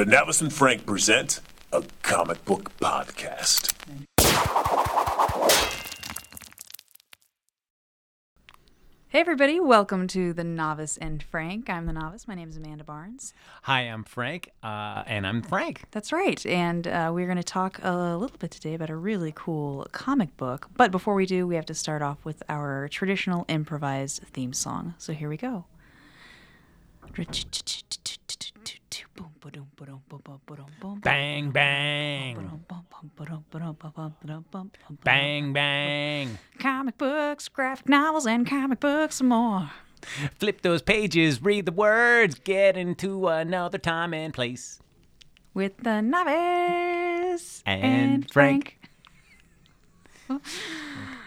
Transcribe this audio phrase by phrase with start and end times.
[0.00, 1.40] The Novice and Frank present
[1.74, 3.74] a comic book podcast.
[9.08, 11.68] Hey, everybody, welcome to The Novice and Frank.
[11.68, 12.26] I'm the novice.
[12.26, 13.34] My name is Amanda Barnes.
[13.64, 15.82] Hi, I'm Frank, uh, and I'm Frank.
[15.90, 16.46] That's right.
[16.46, 20.34] And uh, we're going to talk a little bit today about a really cool comic
[20.38, 20.68] book.
[20.78, 24.94] But before we do, we have to start off with our traditional improvised theme song.
[24.96, 25.66] So here we go.
[31.02, 32.36] Bang, bang.
[35.04, 36.38] Bang, bang.
[36.58, 39.70] Comic books, graphic novels, and comic books some more.
[40.38, 44.80] Flip those pages, read the words, get into another time and place.
[45.52, 48.78] With the novice And Frank.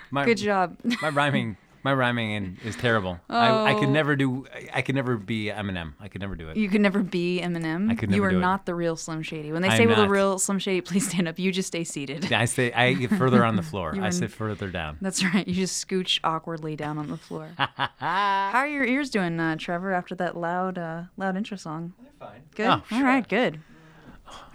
[0.09, 0.77] My, Good job.
[1.01, 3.19] My rhyming, my rhyming in, is terrible.
[3.29, 3.91] I, I could Oh.
[3.91, 4.45] never do.
[4.53, 5.93] I, I could never be Eminem.
[5.99, 6.57] I could never do it.
[6.57, 7.91] You could never be Eminem.
[7.91, 8.41] I could You never are do it.
[8.41, 9.51] not the real Slim Shady.
[9.51, 11.83] When they I'm say, "Well, the real Slim Shady, please stand up," you just stay
[11.83, 12.31] seated.
[12.31, 12.71] I stay.
[12.73, 13.95] I get further on the floor.
[14.01, 14.97] I sit further down.
[15.01, 15.47] That's right.
[15.47, 17.49] You just scooch awkwardly down on the floor.
[17.57, 19.91] How are your ears doing, uh, Trevor?
[19.93, 21.93] After that loud, uh, loud intro song.
[22.01, 22.41] They're fine.
[22.55, 22.67] Good.
[22.67, 23.27] Oh, All right.
[23.27, 23.59] Good.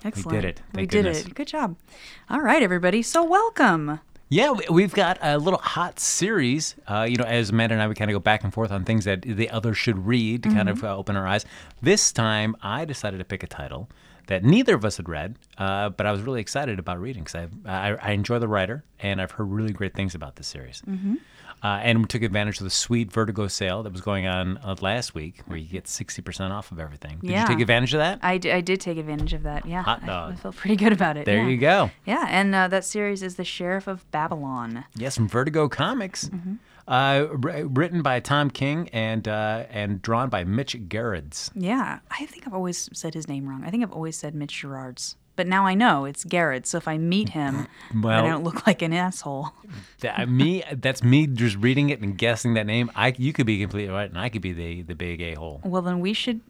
[0.05, 0.33] Excellent.
[0.33, 0.63] We did it.
[0.73, 1.35] we Thank did it.
[1.35, 1.77] Good job.
[2.31, 3.03] All right, everybody.
[3.03, 4.01] So welcome.
[4.31, 6.75] Yeah, we- we've got a little hot series.
[6.87, 8.85] Uh, you know, as Amanda and I, we kind of go back and forth on
[8.85, 11.47] things that the other should read to kind of uh, open our eyes.
[11.81, 13.89] This time, I decided to pick a title
[14.27, 17.49] that neither of us had read, uh, but I was really excited about reading because
[17.65, 20.83] I, I, I enjoy the writer and I've heard really great things about this series.
[21.63, 24.77] Uh, and we took advantage of the sweet Vertigo sale that was going on uh,
[24.81, 27.19] last week, where you get 60% off of everything.
[27.21, 27.43] Did Yeah.
[27.43, 28.21] you take advantage of that?
[28.23, 29.67] I, d- I did take advantage of that.
[29.67, 29.83] Yeah.
[29.83, 30.33] Hot I- dog.
[30.33, 31.25] I, felt pretty good about it.
[31.27, 31.49] there yeah.
[31.49, 31.91] you go.
[32.07, 34.85] Yeah, and uh, that series is The Sheriff of Babylon.
[34.95, 36.29] Yes, from Vertigo Comics.
[36.29, 36.55] Mm-hmm.
[36.87, 41.51] Uh, written by Tom King and uh, and drawn by Mitch Gerards.
[41.55, 43.63] Yeah, I think I've always said his name wrong.
[43.63, 45.15] I think I've always said Mitch Gerards.
[45.39, 46.67] But now I know it's Garrett.
[46.67, 49.53] So if I meet him, Well- I don't look like an asshole.
[50.01, 52.91] That, uh, me, that's me just reading it and guessing that name.
[52.97, 55.61] I, you could be completely right, and I could be the the big a hole.
[55.65, 56.41] Well, then we should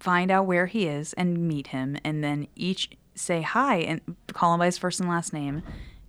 [0.00, 4.00] find out where he is and meet him, and then each say hi and
[4.32, 5.62] call him by his first and last name,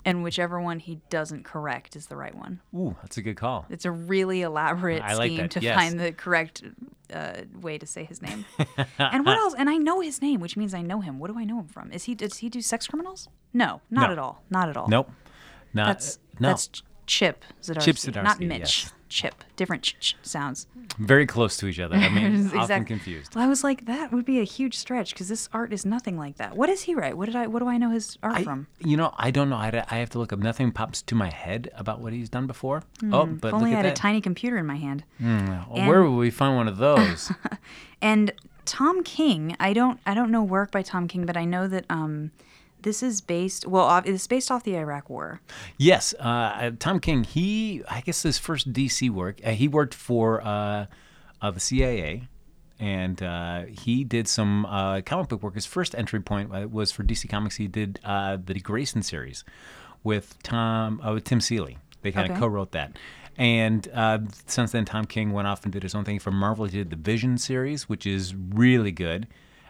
[0.07, 2.61] and whichever one he doesn't correct is the right one.
[2.73, 3.65] Ooh, that's a good call.
[3.69, 5.75] It's a really elaborate I scheme that, to yes.
[5.75, 6.63] find the correct
[7.13, 8.45] uh, way to say his name.
[8.99, 9.53] and what else?
[9.57, 11.19] And I know his name, which means I know him.
[11.19, 11.91] What do I know him from?
[11.91, 13.27] Is he does he do sex criminals?
[13.53, 14.13] No, not No.
[14.13, 14.43] at all.
[14.49, 14.87] Not at all.
[14.87, 15.11] Nope,
[15.73, 16.49] not That's no.
[16.49, 16.69] that's
[17.05, 18.83] Chip Zdarsky, Chip not Mitch.
[18.85, 18.93] yes.
[19.09, 20.67] Chip, different ch- ch- sounds.
[20.99, 21.95] very close to each other.
[21.95, 23.35] I mean, often confused.
[23.35, 26.17] Well, I was like, that would be a huge stretch because this art is nothing
[26.17, 26.55] like that.
[26.57, 27.17] What does he write?
[27.17, 27.47] What did I?
[27.47, 28.67] What do I know his art I, from?
[28.79, 29.55] you know, I don't know.
[29.55, 30.39] I, I have to look up.
[30.39, 32.83] Nothing pops to my head about what he's done before.
[33.11, 33.97] oh, but look only at had that.
[33.97, 35.03] a tiny computer in my hand.
[35.19, 37.31] Well, Where would we find one of those?
[38.01, 38.31] And
[38.65, 41.85] Tom King, I don't, I don't know work by Tom King, but I know that
[41.89, 42.31] um,
[42.81, 43.65] this is based.
[43.67, 45.41] Well, it's based off the Iraq War.
[45.77, 47.23] Yes, uh, Tom King.
[47.23, 49.39] He, I guess, his first DC work.
[49.43, 50.85] Uh, he worked for uh,
[51.41, 52.27] uh, the CIA,
[52.79, 55.55] and uh, he did some uh, comic book work.
[55.55, 57.55] His first entry point uh, was for DC Comics.
[57.55, 59.43] He did uh, the Grayson series
[60.03, 61.77] with Tom, uh, with Tim Seeley.
[62.01, 62.39] They kind of Okay.
[62.39, 62.97] co-wrote that.
[63.39, 66.17] And uh, since then, Tom King went off and did his own thing.
[66.19, 69.27] For Marvel, he did the Vision series, which is really good.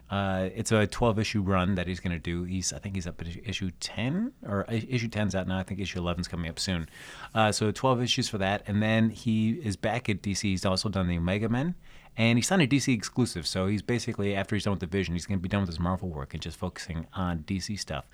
[0.10, 2.44] Uh, it's a 12 issue run that he's going to do.
[2.44, 5.60] He's I think he's up at issue 10 or issue 10's out now.
[5.60, 6.88] I think issue 11's coming up soon.
[7.34, 10.42] Uh, so 12 issues for that, and then he is back at DC.
[10.42, 11.76] He's also done the Omega Men,
[12.16, 13.46] and he's signed a DC exclusive.
[13.46, 15.70] So he's basically after he's done with the Vision, he's going to be done with
[15.70, 18.06] his Marvel work and just focusing on DC stuff.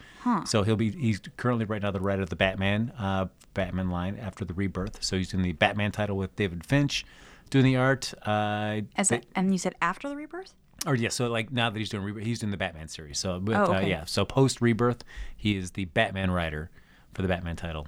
[0.45, 4.17] So he'll be he's currently right now the writer of the Batman uh, Batman line
[4.19, 5.03] after the Rebirth.
[5.03, 7.05] So he's doing the Batman title with David Finch.
[7.49, 10.55] Doing the art, uh, As a, and you said after the rebirth.
[10.85, 13.19] Or yeah, so like now that he's doing Rebirth, he's doing the Batman series.
[13.19, 15.03] So with, Oh, uh, yeah, so post Rebirth,
[15.35, 16.69] he is the Batman writer
[17.13, 17.87] for the Batman title.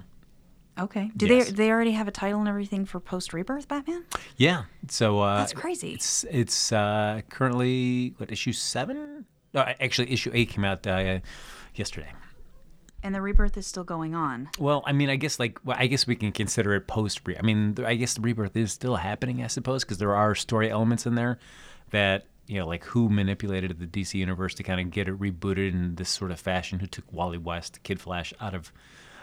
[0.78, 1.10] Okay.
[1.16, 1.46] Do Yes.
[1.46, 4.04] they they already have a title and everything for post rebirth Batman?
[4.36, 5.92] Yeah, so uh, That's crazy.
[5.94, 9.24] It's it's uh, currently what issue seven?
[9.54, 11.20] No, actually, issue eight came out uh,
[11.74, 12.12] yesterday.
[13.02, 14.50] And the rebirth is still going on.
[14.58, 17.20] Well, I mean, I guess like well, I guess we can consider it post.
[17.26, 20.70] I mean, I guess the rebirth is still happening, I suppose, because there are story
[20.70, 21.38] elements in there
[21.90, 25.72] that you know, like who manipulated the DC universe to kind of get it rebooted
[25.72, 26.78] in this sort of fashion.
[26.80, 28.72] Who took Wally West, Kid Flash, out of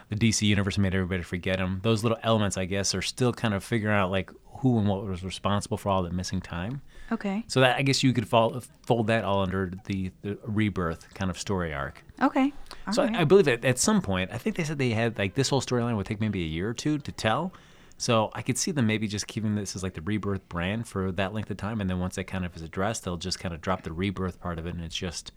[0.09, 1.79] the DC universe and made everybody forget him.
[1.83, 5.05] Those little elements, I guess, are still kind of figuring out like who and what
[5.05, 6.81] was responsible for all that missing time.
[7.11, 7.43] Okay.
[7.47, 11.29] So that I guess you could fall, fold that all under the, the rebirth kind
[11.29, 12.03] of story arc.
[12.21, 12.53] Okay.
[12.87, 13.15] All So right.
[13.15, 15.49] I, I believe that at some point, I think they said they had like this
[15.49, 17.53] whole storyline would take maybe a year or two to tell.
[18.03, 21.09] So I could see them maybe just keeping this as like the rebirth brand for
[21.13, 23.55] that length of time, and then once that kind of is addressed, they'll just kind
[23.55, 25.31] of drop the rebirth part of it, and it's just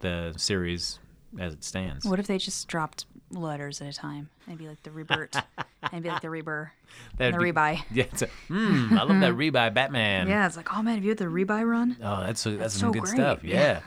[0.00, 1.00] the series
[1.38, 2.06] as it stands.
[2.06, 4.30] What if they just dropped letters at a time?
[4.46, 5.36] Maybe like the rebirth,
[5.92, 6.72] maybe like the rebur,
[7.18, 7.82] That'd the be- rebuy.
[7.92, 10.28] Yeah, it's a, mm, I love that rebuy Batman.
[10.28, 11.98] Yeah, it's like, oh man, have you had the rebuy run?
[12.02, 13.14] Oh, that's that's, That's some so good great.
[13.16, 13.44] stuff.
[13.44, 13.80] Yeah.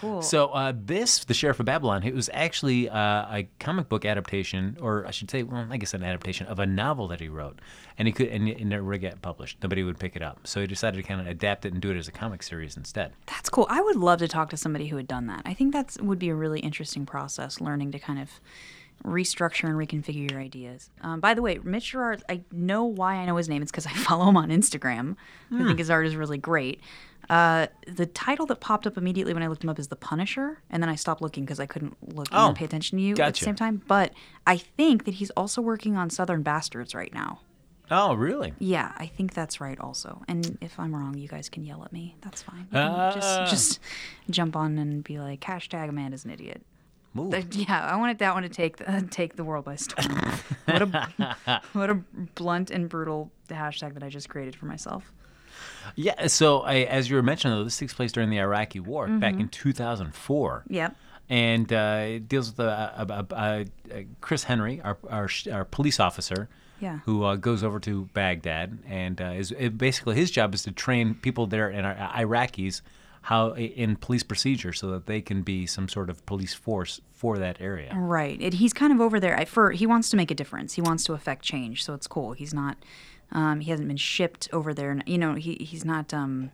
[0.00, 0.22] Cool.
[0.22, 4.76] So uh, this, the Sheriff of Babylon, it was actually uh, a comic book adaptation,
[4.80, 7.60] or I should say, well, I guess an adaptation of a novel that he wrote,
[7.98, 9.58] and he could, and it never get published.
[9.62, 11.90] Nobody would pick it up, so he decided to kind of adapt it and do
[11.90, 13.12] it as a comic series instead.
[13.26, 13.66] That's cool.
[13.68, 15.42] I would love to talk to somebody who had done that.
[15.44, 18.40] I think that would be a really interesting process, learning to kind of
[19.04, 20.90] restructure and reconfigure your ideas.
[21.02, 23.62] Um, by the way, Mitch Gerard, I know why I know his name.
[23.62, 25.16] It's because I follow him on Instagram.
[25.52, 26.80] I think his art is really great.
[27.30, 30.62] Uh, the title that popped up immediately when I looked him up is The Punisher,
[30.70, 33.14] and then I stopped looking because I couldn't look Oh, and pay attention to you
[33.16, 33.82] at the same time.
[33.86, 34.12] But
[34.46, 37.40] I think that he's also working on Southern Bastards right now.
[37.90, 38.52] Oh, really?
[38.58, 40.22] Yeah, I think that's right also.
[40.28, 42.16] And if I'm wrong, you guys can yell at me.
[42.22, 42.60] That's fine.
[42.70, 43.12] You can Ah.
[43.14, 43.80] just just
[44.30, 46.62] jump on and be like, hashtag Amanda's an idiot.
[47.14, 50.14] Yeah, I wanted that one to take the, take the world by storm.
[50.66, 51.94] what a what a
[52.34, 55.10] blunt and brutal hashtag that I just created for myself.
[55.96, 56.26] Yeah.
[56.28, 59.32] So, I, as you were mentioning, though, this takes place during the Iraqi War back
[59.32, 59.40] Mm-hmm.
[59.42, 60.64] in 2004.
[60.68, 60.96] Yep.
[61.30, 63.64] and uh, it deals with uh, uh, uh, uh,
[64.20, 66.48] Chris Henry, our, our our police officer,
[66.80, 67.00] Yeah.
[67.04, 70.72] who uh, goes over to Baghdad, and uh, is it, basically his job is to
[70.72, 72.80] train people there and uh, Iraqis
[73.28, 77.36] how in police procedure so that they can be some sort of police force for
[77.36, 77.94] that area.
[77.94, 78.40] Right.
[78.40, 79.44] It, he's kind of over there.
[79.44, 80.72] For he wants to make a difference.
[80.72, 81.84] He wants to affect change.
[81.84, 82.32] So it's cool.
[82.32, 82.78] He's not.
[83.30, 84.98] Um, he hasn't been shipped over there.
[85.04, 86.14] You know, he he's not.
[86.14, 86.52] Um,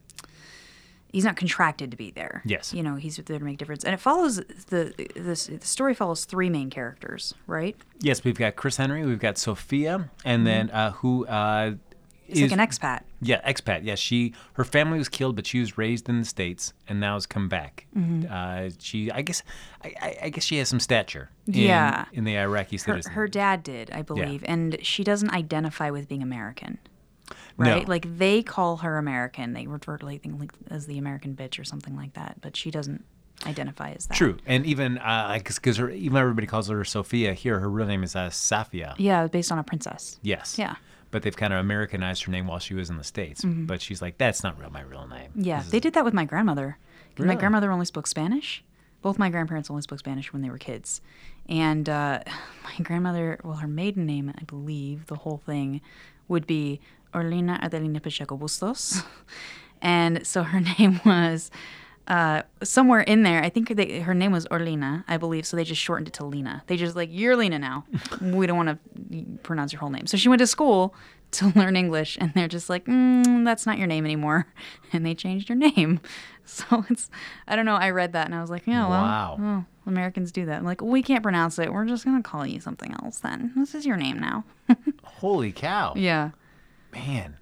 [1.12, 2.42] he's not contracted to be there.
[2.44, 2.74] Yes.
[2.74, 3.84] You know, he's there to make a difference.
[3.84, 7.76] And it follows the this the story follows three main characters, right?
[8.00, 11.74] Yes, we've got Chris Henry, we've got Sophia, and then uh, who uh,
[12.28, 13.02] It's like an expat.
[13.20, 13.80] Yeah, expat.
[13.84, 17.14] Yeah, she her family was killed, but she was raised in the states and now
[17.14, 17.86] has come back.
[17.96, 18.32] Mm-hmm.
[18.32, 19.42] Uh, she, I guess,
[19.84, 21.30] I, I- guess she has some stature.
[21.46, 22.06] In, Yeah.
[22.12, 23.12] in the Iraqi citizen.
[23.12, 26.78] her dad did, I believe, and she doesn't identify with being American.
[27.58, 27.66] No.
[27.72, 27.88] Right?
[27.88, 29.52] Like they call her American.
[29.52, 32.70] They refer to like, like as the American bitch or something like that, but she
[32.70, 33.04] doesn't
[33.46, 34.14] identify as that.
[34.16, 38.14] True, and even uh, because even everybody calls her Sophia here, her real name is
[38.16, 38.94] uh, Safia.
[38.98, 40.18] Yeah, based on a princess.
[40.22, 40.56] Yes.
[40.58, 40.76] Yeah.
[41.14, 43.44] But they've kind of Americanized her name while she was in the states.
[43.46, 45.30] But she's like, that's not real my real name.
[45.30, 45.42] Mm-hmm.
[45.42, 46.76] Yeah, This is- they did that with my grandmother.
[47.14, 48.64] 'Cause My grandmother only spoke Spanish.
[49.00, 51.00] Both my grandparents only spoke Spanish when they were kids.
[51.48, 52.18] And uh,
[52.64, 55.80] my grandmother, well, her maiden name, I believe, the whole thing
[56.26, 56.80] would be
[57.14, 59.04] Orlina Adelina Pacheco Bustos.
[59.82, 61.50] And so her name was
[62.08, 63.42] uh, somewhere in there.
[63.42, 65.46] I think they, her name was Orlina, I believe.
[65.46, 66.62] So they just shortened it to Lena.
[66.66, 67.84] They just like, you're Lena now.
[68.20, 68.68] we don't want
[69.10, 70.06] to pronounce your whole name.
[70.06, 70.94] So she went to school
[71.32, 74.46] to learn English, and they're just like, mm, that's not your name anymore.
[74.92, 76.00] And they changed her name.
[76.44, 77.10] So it's,
[77.48, 77.74] I don't know.
[77.74, 79.36] I read that and I was like, yeah, well, Wow.
[79.40, 80.58] well, Americans do that.
[80.58, 81.72] I'm like, we can't pronounce it.
[81.72, 83.52] We're just going to call you something else then.
[83.56, 84.44] This is your name now.
[85.02, 85.94] Holy cow.
[85.96, 86.30] yeah.
[86.92, 87.38] Man.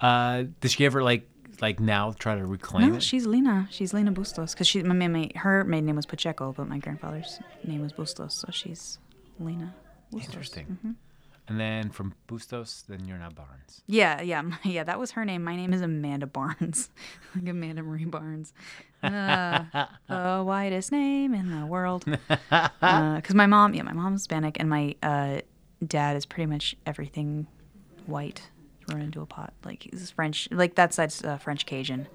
[0.00, 1.28] Uh, did she ever like
[1.60, 3.02] like now try to reclaim No, it?
[3.02, 3.68] she's Lena.
[3.70, 7.40] She's Lena Bustos because she, my, my, her maiden name was Pacheco, but my grandfather's
[7.64, 8.98] name was Bustos, so she's
[9.40, 9.74] Lena.
[10.10, 10.28] Bustos.
[10.28, 10.66] Interesting.
[10.66, 10.90] Mm-hmm.
[11.48, 13.80] And then from Bustos, then you're not Barnes.
[13.86, 14.84] Yeah, yeah, yeah.
[14.84, 15.42] That was her name.
[15.42, 16.90] My name is Amanda Barnes,
[17.34, 18.52] like Amanda Marie Barnes,
[19.02, 19.64] uh,
[20.08, 22.04] the whitest name in the world.
[22.04, 25.40] Because my mom, yeah, my mom's Hispanic, and my uh,
[25.86, 27.46] dad is pretty much everything
[28.06, 28.50] white
[28.88, 29.52] thrown into a pot.
[29.64, 32.08] Like he's French, like that side's uh, French Cajun.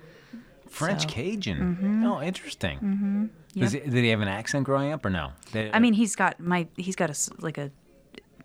[0.69, 2.03] French So- Cajun.
[2.05, 2.77] Oh, interesting.
[2.79, 3.25] Mm-hmm.
[3.53, 5.31] He, did he have an accent growing up or no?
[5.51, 7.71] They- I mean, he's got my he's got a like a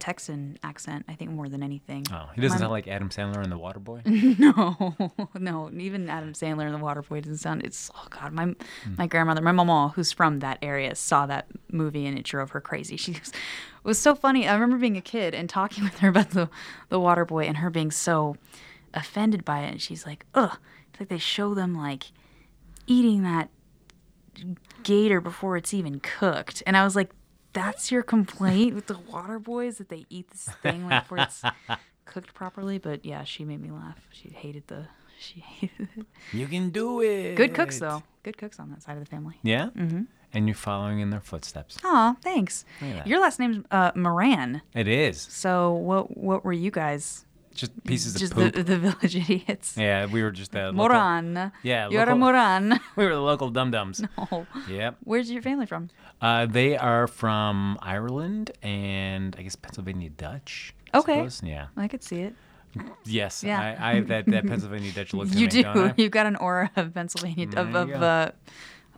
[0.01, 1.05] Texan accent.
[1.09, 2.05] I think more than anything.
[2.13, 4.03] oh, he doesn't my- sound like Adam Sandler in The Waterboy.
[4.39, 5.71] No, no.
[5.79, 7.63] Even Adam Sandler in The Waterboy doesn't sound.
[7.65, 8.33] It's oh god.
[8.33, 8.45] My
[8.85, 8.95] Hmm.
[8.97, 12.61] my grandmother, my mama, who's from that area, saw that movie and it drove her
[12.61, 12.97] crazy.
[12.97, 13.33] She was,
[13.85, 14.47] was so funny.
[14.49, 16.49] I remember being a kid and talking with her about the
[16.89, 18.37] the Waterboy and her being so
[18.95, 19.71] offended by it.
[19.73, 20.57] And she's like, ugh.
[20.91, 22.05] It's like they show them like
[22.87, 23.51] eating that
[24.83, 26.63] gator before it's even cooked.
[26.67, 27.11] And I was like,
[27.59, 31.43] that's your complaint with the water boys that they eat this thing like before it's
[32.05, 32.79] cooked properly.
[32.79, 33.99] But yeah, she made me laugh.
[34.13, 34.87] She hated the
[35.19, 36.07] she hated it.
[36.33, 37.35] you can do it.
[37.35, 38.03] Good cooks though.
[38.23, 39.39] Good cooks on that side of the family.
[39.43, 39.71] Yeah.
[39.77, 40.03] Mm-hmm.
[40.33, 41.79] And you're following in their footsteps.
[41.83, 42.65] Oh, thanks.
[42.83, 43.07] Look at that.
[43.07, 44.61] Your last name's uh, Moran.
[44.75, 47.25] It is So what what were you guys?
[47.59, 48.67] Just pieces Just of the, poop.
[48.67, 49.77] the village idiots.
[49.77, 51.53] yeah, we were just local- Moran.
[51.63, 52.81] Yeah, You're a local- Moran.
[52.97, 54.03] We were the local dum dums.
[54.17, 54.47] Oh.
[54.69, 54.97] Yep.
[55.05, 55.91] Where's your family from?
[56.23, 60.75] Uh, they are from Ireland and I guess Pennsylvania Dutch.
[60.95, 61.15] I Okay.
[61.17, 61.43] suppose.
[61.45, 61.67] Yeah.
[61.77, 62.35] I could see it.
[63.05, 63.43] Yes.
[63.43, 63.61] Yeah.
[63.61, 65.93] I, I have that, that Pennsylvania Dutch look You me, do.
[65.97, 68.31] You've got an aura of Pennsylvania of, of uh,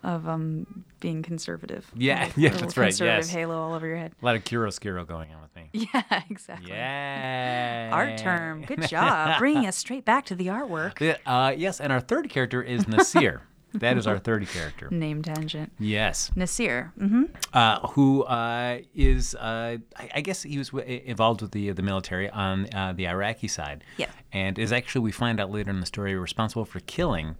[0.03, 1.89] of um being conservative.
[1.95, 3.29] Yeah, Like, yeah, that's right, Conservative yes.
[3.29, 4.13] halo all over your head.
[4.21, 5.69] A lot of chiaroscuro going on with me.
[5.93, 6.69] Yeah, exactly.
[6.71, 7.89] Yeah.
[7.93, 8.63] Art term.
[8.63, 9.37] Good job.
[9.39, 11.17] Bringing us straight back to the artwork.
[11.25, 13.41] Uh, yes, and our third character is Nasir.
[13.73, 14.89] that is our third character.
[14.91, 15.71] Name tangent.
[15.79, 16.29] Yes.
[16.35, 16.91] Nasir.
[16.99, 17.23] Mm-hmm.
[17.53, 21.81] uh, who uh, is, uh, I, I guess he was w- involved with the the
[21.81, 23.83] military on uh, the Iraqi side.
[23.97, 24.09] Yeah.
[24.33, 27.37] And is actually, we find out later in the story, responsible for killing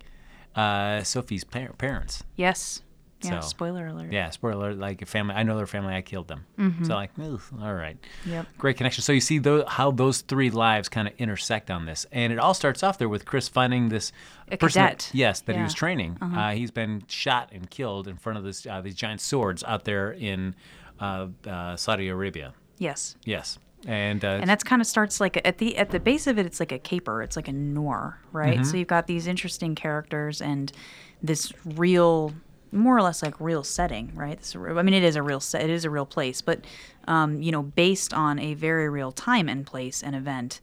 [0.56, 2.24] uh, Sophie's par- parents.
[2.36, 2.82] Yes.
[3.24, 3.40] Yeah.
[3.40, 4.12] So, spoiler alert.
[4.12, 5.36] Yeah, spoiler alert, like a family.
[5.36, 5.94] I know their family.
[5.94, 6.46] I killed them.
[6.84, 7.96] So like, "Ugh, all right.
[8.26, 8.48] Yep.
[8.58, 9.04] Great connection.
[9.04, 12.40] So you see tho- how those three lives kind of intersect on this, and it
[12.40, 14.12] all starts off there with Chris finding this
[14.52, 15.12] A person that- cadet.
[15.14, 15.78] yes, that he was Yeah.
[15.78, 16.18] training.
[16.20, 19.84] uh he's been shot and killed in front of this uh, these giant swords out
[19.86, 20.56] there in
[21.00, 22.54] uh, uh, Saudi Arabia.
[22.80, 23.16] Yes.
[23.24, 26.38] Yes, and uh, and that's kind of starts like at the at the base of
[26.38, 28.56] it it's like a caper it's like a noir right?
[28.56, 28.64] Mm-hmm.
[28.64, 30.72] so you've got these interesting characters and
[31.22, 32.34] this real
[32.72, 34.38] more or less like real setting right?
[34.38, 36.62] This, i mean it is a real set it is a real place but
[37.08, 40.62] um, you know based on a very real time and place and event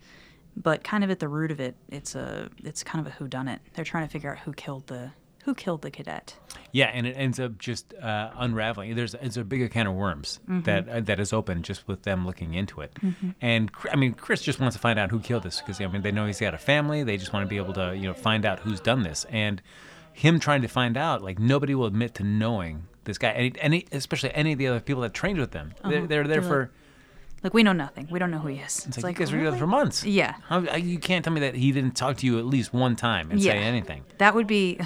[0.56, 3.60] but kind of at the root of it it's a it's kind of a whodunit.
[3.74, 5.10] They're trying to figure out who killed the
[5.48, 6.34] who killed the cadet
[6.72, 8.94] Yeah, and it ends up just uh, unraveling.
[8.94, 10.62] There's it's a bigger can of worms Mm-hmm.
[10.62, 12.92] that uh, that is open just with them looking into it.
[13.40, 16.02] And I mean, Chris just wants to find out who killed this because I mean
[16.02, 17.02] they know he's got a family.
[17.02, 19.24] They just want to be able to you know find out who's done this.
[19.30, 19.62] And
[20.12, 23.86] him trying to find out, like nobody will admit to knowing this guy, any, any
[23.92, 25.72] especially any of the other people that trained with them.
[25.82, 26.28] They're, they're there Uh-huh.
[26.28, 26.70] They're for.
[27.44, 29.38] like we know nothing we don't know who he is It's like, you guys were
[29.38, 30.04] together for months.
[30.04, 30.34] Yeah.
[30.48, 33.30] How, you can't tell me that he didn't talk to you at least one time
[33.30, 34.02] and say anything.
[34.18, 34.80] That would be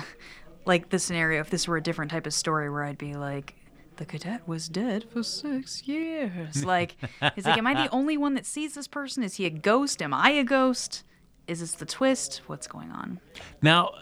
[0.65, 3.55] like the scenario if this were a different type of story where I'd be like,
[3.97, 6.65] the cadet was dead for six years.
[6.73, 6.97] Like,
[7.35, 9.23] he's like, am I the only one that sees this person?
[9.23, 10.01] Is he a ghost?
[10.01, 11.05] Am I a ghost?
[11.47, 12.41] Is this the twist?
[12.47, 13.21] What's going on?
[13.61, 13.93] Now,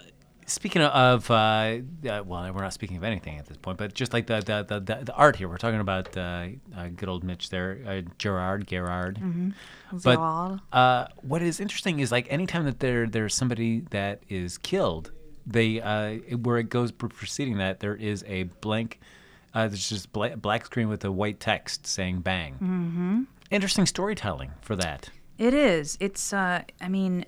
[0.47, 1.79] speaking of, uh, uh,
[2.25, 5.05] well, we're not speaking of anything at this point, but just like the the, the,
[5.05, 9.19] the, art here, we're talking about uh, uh, good old Mitch there, uh, Gerard, Gerard.
[9.91, 10.61] But Gerard.
[10.73, 15.13] uh, what is interesting is like anytime that there there's somebody that is killed,
[15.47, 19.01] they uh, where it goes preceding that there is a blank.
[19.53, 23.23] Uh, there's just bla- black screen with a white text saying "bang." Mm-hmm.
[23.51, 25.11] Interesting storytelling for that.
[25.37, 25.97] It is.
[26.01, 27.25] It's, uh, I mean,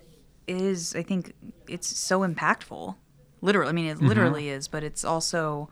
[0.46, 1.32] it is, I think
[1.66, 2.94] it's so impactful.
[3.40, 3.70] Literally.
[3.70, 5.68] I mean, it literally is, but it's also,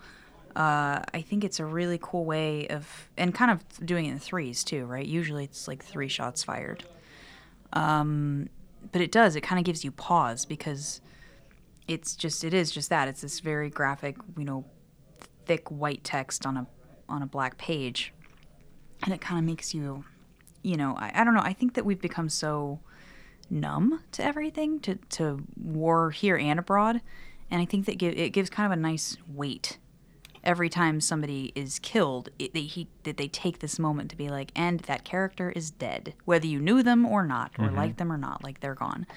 [0.56, 4.18] uh, I think it's a really cool way of, and kind of doing it in
[4.18, 5.06] threes too, right?
[5.06, 6.82] Usually it's like three shots fired.
[7.74, 8.48] Um,
[8.90, 11.00] but it does, it kind of gives you pause because
[11.90, 13.08] it's just, it is just that.
[13.08, 14.64] It's this very graphic, you know,
[15.44, 16.66] thick white text on a,
[17.08, 18.14] on a black page.
[19.02, 20.04] And it kind of makes you,
[20.62, 21.42] you know, I, I don't know.
[21.42, 22.78] I think that we've become so
[23.50, 27.00] numb to everything, to, to war here and abroad.
[27.50, 29.78] And I think that give, it gives kind of a nice weight
[30.44, 32.28] every time somebody is killed.
[32.38, 35.72] It, they, he, that they take this moment to be like, and that character is
[35.72, 37.76] dead, whether you knew them or not, or mm-hmm.
[37.76, 39.08] liked them or not, like they're gone.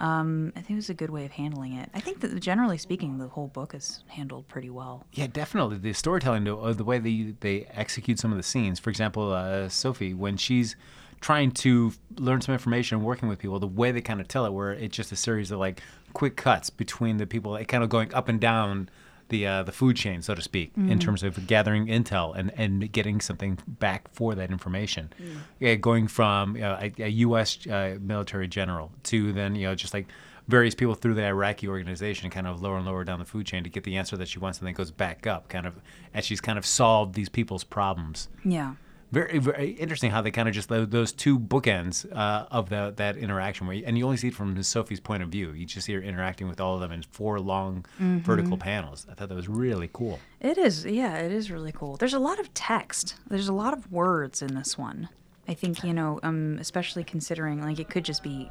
[0.00, 1.90] Um, I think it was a good way of handling it.
[1.92, 5.04] I think that generally speaking, the whole book is handled pretty well.
[5.12, 5.78] Yeah, definitely.
[5.78, 8.78] The storytelling, the, uh, way they, they execute some of the scenes.
[8.78, 10.76] For example, uh, Sophie, when she's
[11.20, 14.46] trying to learn some information and working with people, the way they kind of tell
[14.46, 17.82] it, where it's just a series of like quick cuts between the people, like, kind
[17.82, 18.88] of going up and down
[19.28, 22.90] the uh, the food chain, so to speak, in terms of gathering intel and, and
[22.92, 25.12] getting something back for that information.
[25.58, 27.66] Yeah, going from you know, a, a U.S.
[27.66, 30.06] Uh, military general to then you know just like
[30.48, 33.62] various people through the Iraqi organization, kind of lower and lower down the food chain
[33.64, 35.74] to get the answer that she wants, and then goes back up, kind of
[36.14, 38.28] as she's kind of solved these people's problems.
[38.44, 38.74] Yeah.
[39.10, 43.16] Very, very interesting how they kind of just those two bookends uh, of the, that
[43.16, 45.52] interaction, where you, and you only see it from Sophie's point of view.
[45.52, 49.06] You just see her interacting with all of them in four long vertical panels.
[49.10, 50.20] I thought that was really cool.
[50.40, 51.96] It is, yeah, it is really cool.
[51.96, 53.14] There's a lot of text.
[53.28, 55.08] There's a lot of words in this one.
[55.48, 58.50] I think you know, um, especially considering like it could just be.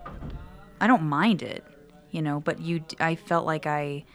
[0.81, 1.63] I don't mind it,
[2.09, 4.05] you know, but you, I felt like I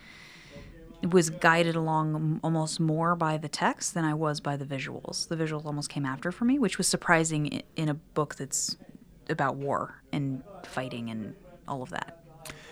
[1.11, 5.29] was guided along almost more by the text than I was by the visuals.
[5.29, 8.77] The visuals almost came after for me, which was surprising in a book that's
[9.29, 11.35] about war and fighting and
[11.67, 12.19] all of that.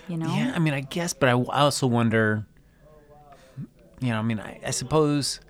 [0.08, 2.46] You know, Yeah, I mean, I guess, but I also wonder.
[4.00, 5.40] You know, I mean, I, I suppose,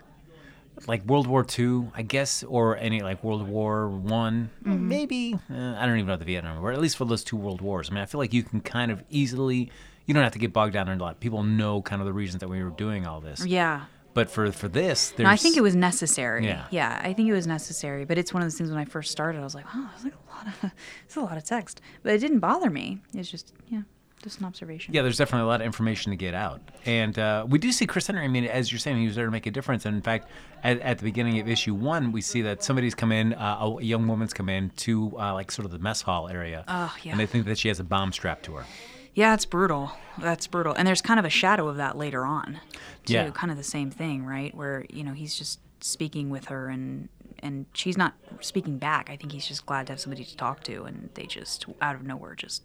[0.87, 5.39] like World War II, I guess, or any like World War One, maybe.
[5.51, 6.73] Uh, I don't even know the Vietnam War.
[6.73, 7.91] At least for those two world wars.
[7.91, 9.71] I mean, I feel like you can kind of easily.
[10.07, 11.21] You don't have to get bogged down in a lot.
[11.21, 13.45] People know kind of the reasons that we were doing all this.
[13.47, 13.85] yeah.
[14.13, 15.25] But for for this, there's.
[15.25, 16.45] No, I think it was necessary.
[16.45, 16.67] Yeah.
[16.73, 18.05] Yeah, I think it was necessary.
[18.05, 20.05] But it's one of those things when I first started, I was like, oh, there's
[20.05, 20.73] like a lot of,
[21.05, 21.81] it's a lot of text.
[22.03, 22.99] But it didn't bother me.
[23.15, 23.83] It's just, yeah.
[24.21, 24.93] Just an observation.
[24.93, 27.87] Yeah, there's definitely a lot of information to get out, and uh, we do see
[27.87, 28.23] Chris Henry.
[28.23, 29.87] I mean, as you're saying, he was there to make a difference.
[29.87, 30.29] And in fact,
[30.63, 33.83] at, at the beginning of issue one, we see that somebody's come in, uh, a
[33.83, 37.13] young woman's come in to uh, like sort of the mess hall area, Oh, yeah.
[37.13, 38.67] and they think that she has a bomb strapped to her.
[39.15, 39.93] Yeah, it's brutal.
[40.19, 40.73] That's brutal.
[40.75, 42.61] And there's kind of a shadow of that later on.
[43.05, 43.15] Too.
[43.15, 43.31] Yeah.
[43.31, 44.55] Kind of the same thing, right?
[44.55, 47.09] Where, you know, he's just speaking with her and
[47.43, 49.09] and she's not speaking back.
[49.11, 51.95] I think he's just glad to have somebody to talk to and they just out
[51.97, 52.63] of nowhere just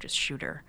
[0.00, 0.62] just shoot her.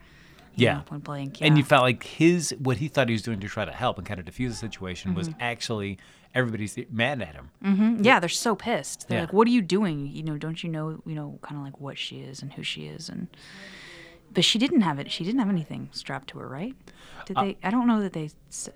[0.57, 0.75] Yeah.
[0.75, 1.37] know, point blank.
[1.41, 3.97] And you felt like his what he thought he was doing to try to help
[3.97, 5.41] and kind of defuse the situation was Mm-hmm.
[5.41, 5.97] actually
[6.33, 7.99] everybody's mad at him.
[8.03, 9.07] Yeah, they're so pissed.
[9.07, 9.23] They're Yeah.
[9.23, 10.07] like, "What are you doing?
[10.07, 12.63] You know, don't you know, you know, kind of like what she is and who
[12.63, 13.27] she is and
[14.31, 15.11] but she didn't have it.
[15.11, 16.75] She didn't have anything strapped to her, right?
[17.25, 17.57] Did they?
[17.63, 18.29] I don't know that they.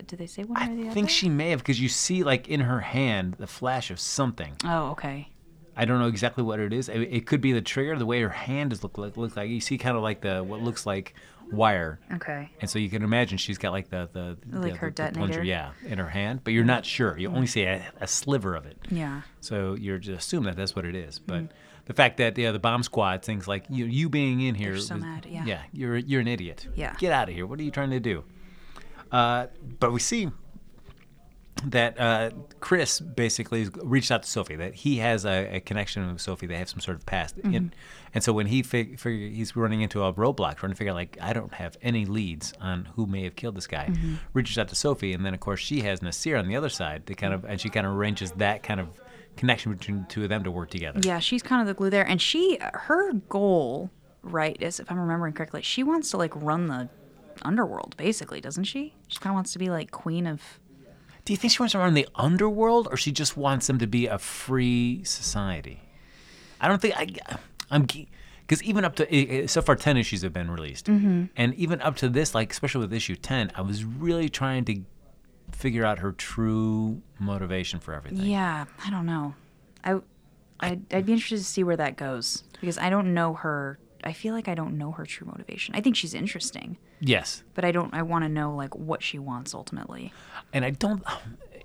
[0.08, 0.92] Did they say one Uh, I or the other?
[0.92, 4.56] think she may have because you see like in her hand the flash of something.
[4.66, 5.30] Oh, okay.
[5.78, 6.90] I don't know exactly what it is.
[6.90, 9.16] It, it could be the trigger, the way her hand is look like.
[9.18, 11.14] Look like you see kind of like the what looks like
[11.52, 12.48] wire, Okay.
[12.62, 15.14] and so you can imagine she's got like the the Like the, her the plunger,
[15.42, 15.44] detonator?
[15.44, 17.18] yeah, in her hand, but you're not sure.
[17.18, 18.78] You only see a, a sliver of it.
[18.92, 19.22] Yeah.
[19.42, 21.18] So you're just assume that that's what it is.
[21.20, 21.50] But Mm.
[21.90, 24.96] The fact that yeah, the bomb squad things like you you being in here, so
[24.96, 25.44] mad, yeah.
[25.46, 26.68] yeah, you're you're an idiot.
[26.76, 26.94] Yeah.
[27.00, 27.46] get out of here.
[27.48, 28.24] What are you trying to do?
[29.12, 29.48] Uh,
[29.80, 30.30] but we see
[31.66, 32.30] that uh,
[32.62, 34.56] Chris basically reached out to Sophie.
[34.56, 36.46] That he has a, a connection with Sophie.
[36.48, 37.54] They have some sort of past, Mm-hmm.
[37.56, 37.76] and,
[38.14, 40.96] and so when he fig- figure he's running into a roadblock, trying to figure out
[40.96, 43.88] like I don't have any leads on who may have killed this guy.
[43.90, 44.16] Mm-hmm.
[44.34, 47.08] Reaches out to Sophie, and then of course she has Nasir on the other side.
[47.08, 48.88] They kind of and she kind of arranges that kind of
[49.36, 51.00] connection between the two of them to work together.
[51.04, 53.90] Yeah, she's kind of the glue there, and she her goal,
[54.24, 56.90] right, is if I'm remembering correctly, she wants to like run the
[57.44, 58.94] underworld, basically, doesn't she?
[59.08, 60.42] She kind of wants to be like queen of.
[61.26, 63.88] Do you think she wants to run the underworld, or she just wants them to
[63.88, 65.82] be a free society?
[66.60, 67.08] I don't think I.
[67.72, 67.84] I'm
[68.42, 71.26] because even up to eh, eh, so far, ten issues have been released, Mm-hmm.
[71.38, 74.82] and even up to this, like especially with issue ten, I was really trying to
[75.56, 78.26] figure out her true motivation for everything.
[78.26, 79.34] Yeah, I don't know.
[79.84, 80.00] I,
[80.60, 83.80] I'd, I'd be interested to see where that goes because I don't know her.
[84.04, 85.76] I feel like I don't know her true motivation.
[85.76, 87.94] I think she's interesting, Yes, but I don't.
[87.94, 90.14] I want to know like what she wants ultimately.
[90.54, 91.04] and I don't.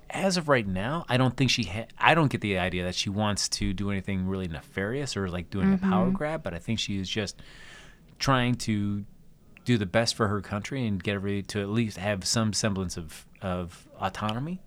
[0.09, 1.63] As of right now, I don't think she.
[1.63, 5.29] Ha- I don't get the idea that she wants to do anything really nefarious or
[5.29, 6.15] like doing a power mm-hmm.
[6.15, 6.43] grab.
[6.43, 7.41] But I think she is just
[8.19, 9.05] trying to
[9.65, 12.97] do the best for her country and get everybody to at least have some semblance
[12.97, 14.61] of of autonomy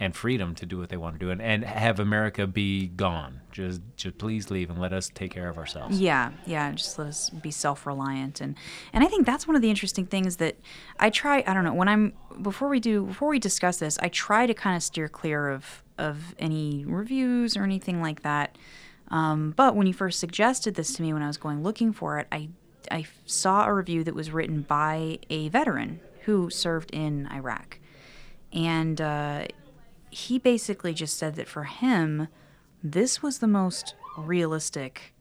[0.00, 3.40] and freedom to do what they want to do, and, and have America be gone.
[3.52, 6.00] Just just please leave and let us take care of ourselves.
[6.00, 8.56] Yeah, yeah, just let us be self-reliant and
[8.92, 10.56] and I think that's one of the interesting things that
[10.98, 14.08] I try, I don't know, when I'm before we do before we discuss this, I
[14.08, 18.56] try to kind of steer clear of of any reviews or anything like that.
[19.08, 22.18] Um, but when you first suggested this to me when I was going looking for
[22.18, 22.48] it, I
[22.90, 27.78] I saw a review that was written by a veteran who served in Iraq.
[28.52, 29.46] And uh,
[30.10, 32.28] he basically just said that for him,
[32.82, 35.14] this was the most realistic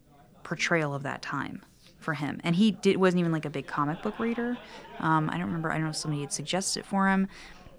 [0.43, 1.63] portrayal of that time
[1.99, 2.39] for him.
[2.43, 4.57] And he did wasn't even like a big comic book reader.
[4.99, 5.71] Um, I don't remember.
[5.71, 7.27] I don't know if somebody had suggested it for him,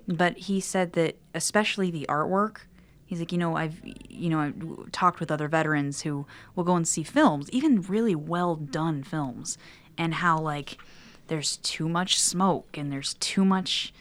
[0.09, 2.59] but he said that especially the artwork.
[3.07, 6.75] He's like, you know, I've, you know, I've talked with other veterans who will go
[6.75, 9.59] and see films, even really well done films,
[9.99, 10.79] and how like
[11.29, 13.93] there's too much smoke and there's too much,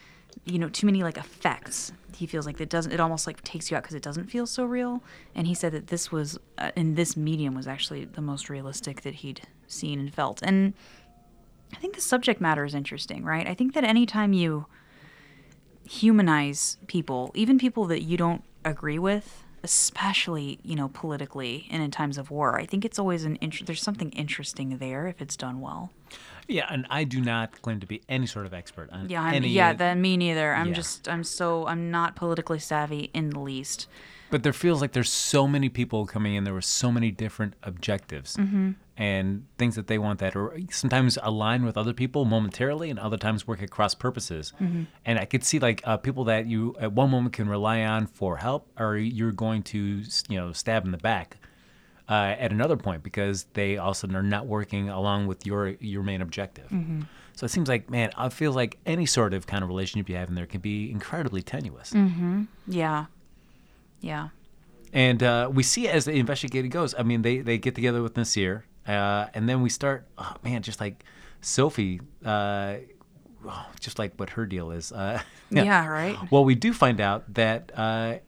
[0.44, 1.92] you know, too many like effects.
[2.14, 2.92] He feels like it doesn't.
[2.92, 5.02] It almost like takes you out because it doesn't feel so real.
[5.34, 9.02] And he said that this was, uh, in this medium, was actually the most realistic
[9.02, 10.40] that he'd seen and felt.
[10.42, 10.74] And
[11.72, 13.48] I think the subject matter is interesting, right?
[13.48, 14.66] I think that anytime you
[15.88, 21.90] humanize people, even people that you don't agree with, especially you know politically and in
[21.90, 25.36] times of war, I think it's always an int- there's something interesting there if it's
[25.36, 25.90] done well.
[26.46, 29.34] Yeah, and I do not claim to be any sort of expert on Yeah, I'm,
[29.34, 29.48] any.
[29.48, 30.54] yeah, then me neither.
[30.54, 30.74] I'm Yeah.
[30.74, 33.88] just I'm so I'm not politically savvy in the least.
[34.30, 37.54] But there feels like there's so many people coming in there were so many different
[37.62, 38.72] objectives Mm-hmm.
[38.96, 43.16] And things that they want that are sometimes align with other people momentarily and other
[43.16, 44.52] times work at cross purposes.
[44.60, 44.84] Mm-hmm.
[45.04, 48.06] And I could see like uh, people that you at one moment can rely on
[48.06, 51.38] for help or you're going to, you know, stab in the back.
[52.06, 55.46] Uh, at another point, because they all of a sudden are not working along with
[55.46, 56.66] your your main objective.
[56.66, 57.00] Mm-hmm.
[57.34, 60.16] So it seems like, man, I feel like any sort of kind of relationship you
[60.16, 61.92] have in there can be incredibly tenuous.
[61.92, 62.46] Mm.
[62.68, 63.06] Yeah,
[64.00, 64.28] yeah,
[64.92, 66.94] And uh, we see as the investigating goes.
[66.96, 70.06] I mean, they, they get together with Nasir, uh, and then we start.
[70.18, 71.04] Oh man, just like
[71.40, 72.76] Sophie, uh,
[73.46, 74.92] oh, just like what her deal is.
[74.92, 75.20] Uh,
[75.50, 76.16] yeah, right.
[76.30, 78.18] Well, we do find out that uh,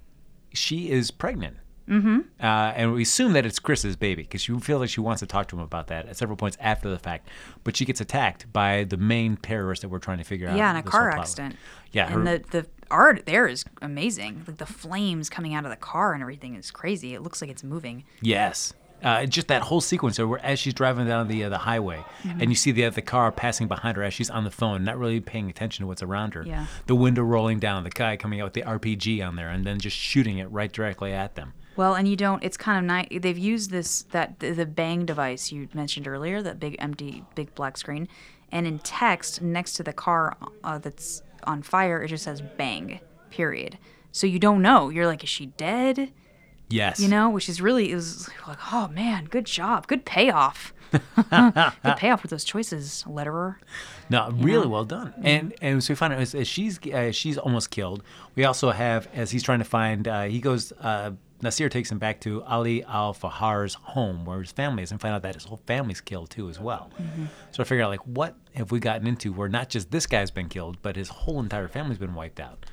[0.53, 1.57] she is pregnant,
[1.89, 2.19] Mm-hmm.
[2.41, 5.27] Uh, and we assume that it's Chris's baby because she feels like she wants to
[5.27, 7.29] talk to him about that at several points after the fact.
[7.65, 10.57] But she gets attacked by the main terrorist that we're trying to figure out.
[10.57, 11.19] Yeah, in a car with.
[11.19, 11.57] accident.
[11.93, 14.43] Yeah, and her- the the art there is amazing.
[14.47, 17.15] Like the flames coming out of the car and everything is crazy.
[17.15, 18.05] It looks like it's moving.
[18.21, 18.75] Yes.
[19.03, 22.41] Uh, just that whole sequence where as she's driving down the uh, the highway, Mm-hmm.
[22.41, 24.99] and you see the the car passing behind her as she's on the phone, not
[24.99, 26.45] really paying attention to what's around her.
[26.47, 26.67] Yeah.
[26.87, 29.79] The window rolling down, the guy coming out with the RPG on there, and then
[29.79, 31.53] just shooting it right directly at them.
[31.77, 32.43] Well, and you don't.
[32.43, 33.09] It's kind of nice.
[33.21, 37.77] They've used this that the, bang device you mentioned earlier, that big empty big black
[37.77, 38.09] screen,
[38.51, 43.01] and in text next to the car uh, that's on fire, it just says bang.
[43.31, 43.77] Period.
[44.11, 44.89] So you don't know.
[44.89, 46.13] You're like, is she dead?
[46.69, 47.01] Yes.
[47.01, 51.97] You know, which is really it was like, oh man, good job, good payoff, good
[51.97, 53.57] payoff with those choices, letterer.
[54.11, 55.15] No, really well done.
[55.23, 58.03] And and so we find out as, as she's uh, she's almost killed.
[58.35, 60.07] We also have as he's trying to find.
[60.09, 60.73] Uh, he goes.
[60.73, 64.99] Uh, Nasir takes him back to Ali Al Fahar's home where his family is, and
[64.99, 66.91] find out that his whole family's killed too as well.
[67.51, 70.31] So I figure out like what have we gotten into where not just this guy's
[70.31, 72.65] been killed, but his whole entire family's been wiped out.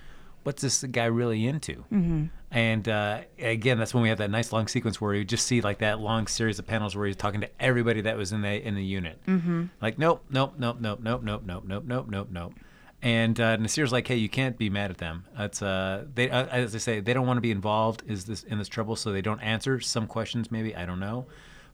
[0.44, 1.86] What's this guy really into?
[1.92, 2.26] Mm-hmm.
[2.52, 5.62] And uh, again, that's when we have that nice long sequence where you just see
[5.62, 8.66] like that long series of panels where he's talking to everybody that was in the
[8.66, 9.20] in the unit.
[9.28, 9.66] Mm-hmm.
[9.82, 12.54] Like, nope, nope, nope, nope, nope, nope, nope, nope, nope, nope, nope.
[13.02, 15.26] And uh, Nasir's like, hey, you can't be mad at them.
[15.38, 18.44] It's uh, they uh, as I say, they don't want to be involved is this
[18.44, 20.52] in this trouble, so they don't answer some questions.
[20.52, 21.26] Maybe I don't know,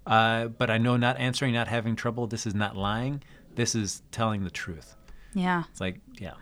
[0.07, 2.25] uh, but I know not answering, not having trouble.
[2.25, 3.21] This is not lying.
[3.55, 4.95] This is telling the truth.
[5.33, 6.33] Yeah, It's like, yeah,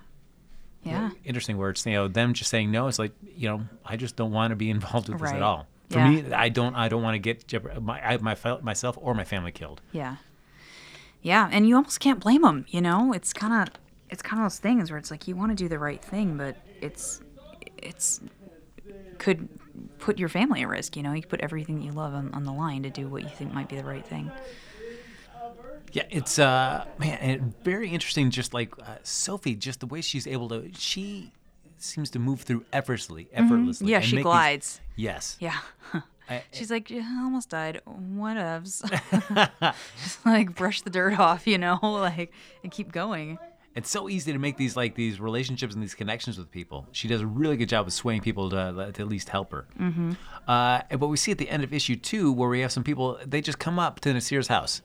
[0.88, 1.86] yeah, interesting words.
[1.86, 2.88] You know, them just saying no.
[2.88, 5.68] It's like, you know, I just don't want to be involved with this at all.
[5.90, 6.10] For Yeah.
[6.10, 6.76] me, I don't.
[6.76, 9.82] I don't want to get my, I, my myself or my family killed.
[9.92, 10.18] yeah,
[11.22, 11.50] yeah.
[11.52, 12.66] And you almost can't blame them.
[12.70, 13.74] You know, it's kind of
[14.10, 16.38] it's kind of those things where it's like you want to do the right thing,
[16.38, 17.22] but it's
[17.78, 18.20] it's
[19.18, 19.48] could
[20.00, 20.96] put your family at risk.
[20.96, 23.08] You know, you could put everything that you love on, on the line to do
[23.08, 24.32] what you think might be the right thing.
[25.94, 28.30] Yeah, it's uh man, and very interesting.
[28.30, 31.32] Just like uh, Sophie, just the way she's able to, she
[31.78, 33.86] seems to move through effortlessly, effortlessly.
[33.86, 33.92] Mm-hmm.
[33.92, 34.82] Yeah, and she make these- glides.
[34.96, 35.38] yes.
[35.40, 35.58] Yeah.
[36.30, 37.80] I- She's like, yeah, I almost died.
[37.88, 38.82] Whatevs.
[40.04, 43.38] Just like brush the dirt off, you know, like, and keep going.
[43.76, 46.88] It's so easy to make these like these relationships and these connections with people.
[46.92, 49.68] She does a really good job of swaying people to, to at least help her.
[49.80, 50.14] Mm-hmm.
[50.48, 52.84] Uh, and what we see at the end of issue two, where we have some
[52.84, 54.82] people, they just come up to Nasir's house.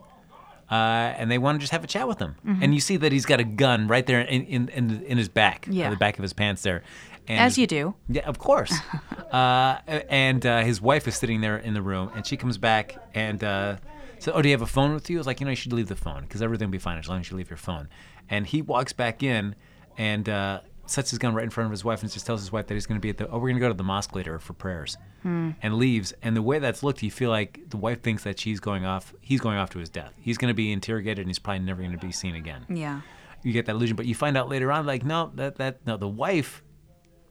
[0.71, 0.75] Uh,
[1.19, 2.63] and they want to just have a chat with him, Mm-hmm.
[2.63, 5.29] and you see that he's got a gun right there in in, in, in his
[5.29, 5.91] back, Yeah.
[5.91, 6.83] the back of his pants there.
[7.29, 7.95] And As his- you do.
[8.09, 8.73] Yeah, of course.
[9.33, 12.97] uh, and uh, his wife is sitting there in the room, and she comes back
[13.15, 13.77] and uh,
[14.19, 15.57] says, "Oh, do you have a phone with you?" I was like, "You know, you
[15.57, 17.57] should leave the phone because everything will be fine as long as you leave your
[17.59, 17.89] phone."
[18.31, 19.55] And he walks back in
[19.99, 22.53] and uh, sets his gun right in front of his wife and just tells his
[22.53, 23.29] wife that he's going to be at the.
[23.29, 25.51] Oh, we're going to go to the mosque later for prayers, hmm.
[25.63, 26.13] and leaves.
[26.23, 29.15] And the way that's looked, you feel like the wife thinks that she's going off.
[29.21, 30.13] He's going off to his death.
[30.19, 33.01] He's going to be interrogated, and he's probably never going to be seen again Yeah.
[33.43, 33.97] you get that illusion.
[33.97, 36.63] But you find out later on, like, no, that that no, the wife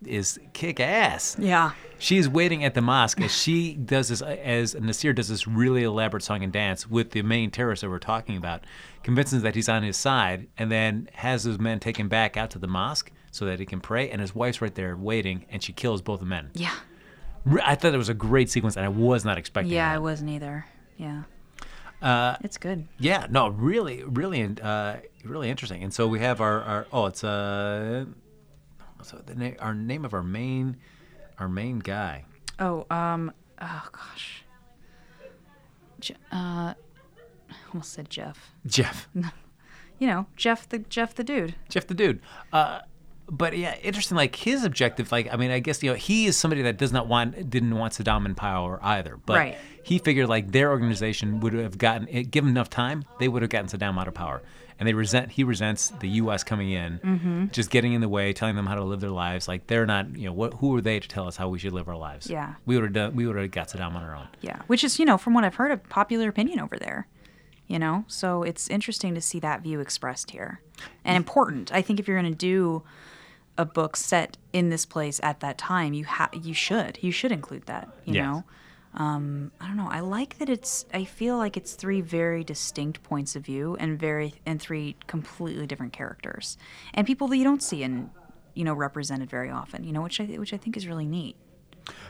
[0.05, 1.35] is kick ass.
[1.37, 1.73] Yeah.
[1.99, 5.83] She is waiting at the mosque as she does this, as Nasir does this really
[5.83, 8.65] elaborate song and dance with the main terrorist that we're talking about,
[9.03, 12.57] convinces that he's on his side, and then has those men taken back out to
[12.59, 14.09] the mosque so that he can pray.
[14.09, 16.51] And his wife's right there waiting, and she kills both the men.
[16.53, 16.73] Yeah.
[17.63, 19.73] I thought it was a great sequence, and I was not expecting.
[19.73, 19.95] Yeah, that.
[19.95, 20.65] I wasn't either.
[20.97, 21.23] Yeah.
[22.01, 22.87] Uh, It's good.
[22.99, 25.83] Yeah, no, really, really, uh, really interesting.
[25.83, 28.05] And so we have our, our oh, it's uh,
[29.01, 30.77] so the na- our name of our main,
[31.39, 32.25] our main guy.
[32.59, 34.43] Oh, um, oh gosh.
[35.99, 38.51] Je- uh, I almost said Jeff.
[38.65, 39.07] Jeff,
[39.99, 41.53] You know, Jeff the Jeff the dude.
[41.69, 42.19] Jeff the dude.
[42.51, 42.79] Uh,
[43.31, 44.15] but yeah, interesting.
[44.17, 46.91] Like his objective, like I mean, I guess you know he is somebody that does
[46.91, 49.17] not want, didn't want Saddam in power either.
[49.25, 49.57] But Right.
[49.83, 53.67] he figured like their organization would have gotten, given enough time, they would have gotten
[53.69, 54.41] Saddam out of power.
[54.79, 56.43] And they resent, he resents the U.S.
[56.43, 57.45] coming in, Mm-hmm.
[57.51, 59.47] just getting in the way, telling them how to live their lives.
[59.47, 61.71] Like they're not, you know, what, who are they to tell us how we should
[61.73, 62.27] live our lives?
[62.29, 62.55] Yeah.
[62.65, 64.27] we would have done, we would have got Saddam on our own.
[64.41, 67.07] Yeah, which is you know from what I've heard a popular opinion over there.
[67.67, 70.59] You know, so it's interesting to see that view expressed here,
[71.05, 71.71] and important.
[71.71, 72.83] I think if you're going to do
[73.61, 77.31] a book set in this place at that time, you ha- you should you should
[77.31, 77.87] include that.
[78.05, 78.25] You Yes.
[78.25, 78.43] know,
[78.95, 79.87] um, I don't know.
[79.89, 80.85] I like that it's.
[80.93, 85.65] I feel like it's three very distinct points of view and very and three completely
[85.67, 86.57] different characters
[86.93, 88.09] and people that you don't see in
[88.53, 89.83] you know represented very often.
[89.83, 91.35] You know, which I which I think is really neat.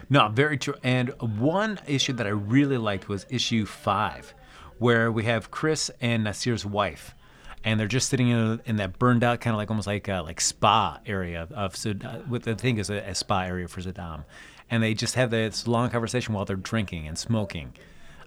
[0.09, 0.75] No, very true.
[0.83, 4.33] And one issue that I really liked was issue five,
[4.79, 7.15] where we have Chris and Nasir's wife.
[7.63, 10.23] And they're just sitting in, in that burned out kind of like almost like uh,
[10.23, 14.25] like spa area of Saddam, what the thing is a, a spa area for Saddam,
[14.69, 17.73] and they just have this long conversation while they're drinking and smoking.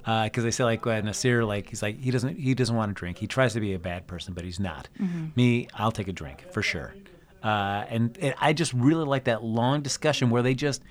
[0.05, 2.95] Because they say like uh, Nasir, like he's like he doesn't he doesn't want to
[2.95, 3.17] drink.
[3.17, 4.89] He tries to be a bad person, but he's not.
[5.35, 6.95] Me, I'll take a drink for sure.
[7.43, 10.83] Uh, and, and I just really like that long discussion where they just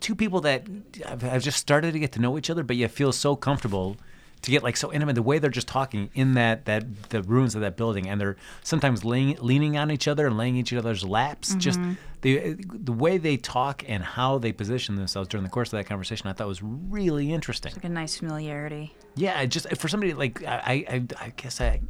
[0.00, 0.66] two people that
[1.06, 3.96] have, have just started to get to know each other, but yet feel so comfortable
[4.42, 5.14] to get like so intimate.
[5.14, 8.36] The way they're just talking in that that the ruins of that building, and they're
[8.62, 11.54] sometimes laying, leaning on each other and laying each other's laps.
[11.54, 11.94] Just mm-hmm.
[12.22, 15.86] the the way they talk and how they position themselves during the course of that
[15.86, 17.72] conversation, I thought was really interesting.
[17.74, 18.94] Like a nice familiarity.
[19.14, 21.80] Yeah, just for somebody like I, I, I guess I,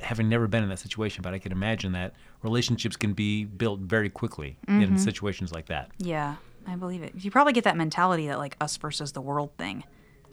[0.00, 3.80] having never been in that situation, but I can imagine that relationships can be built
[3.80, 4.96] very quickly in mm-hmm.
[4.96, 5.90] situations like that.
[5.98, 6.36] Yeah,
[6.66, 7.12] I believe it.
[7.16, 9.84] You probably get that mentality that like us versus the world thing,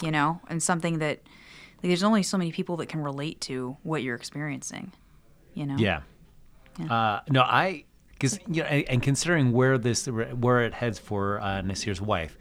[0.02, 1.20] you know, and something that
[1.82, 4.92] like, there's only so many people that can relate to what you're experiencing,
[5.54, 5.76] you know.
[5.78, 6.02] Yeah.
[6.90, 11.40] Uh, no, I because you know, and, and considering where this where it heads for
[11.42, 12.38] uh, Nasir's wife,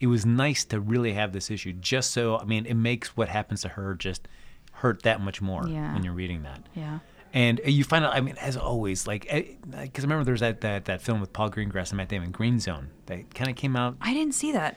[0.00, 1.72] it was nice to really have this issue.
[1.72, 4.28] Just so I mean, it makes what happens to her just
[4.72, 5.94] hurt that much more Yeah.
[5.94, 6.60] when you're reading that.
[6.74, 7.00] Yeah.
[7.34, 10.60] And you find out, I mean, as always, like, because I remember there was that,
[10.60, 13.74] that, that film with Paul Greengrass and Matt Damon, Green Zone, that kind of came
[13.74, 14.76] out I didn't see that.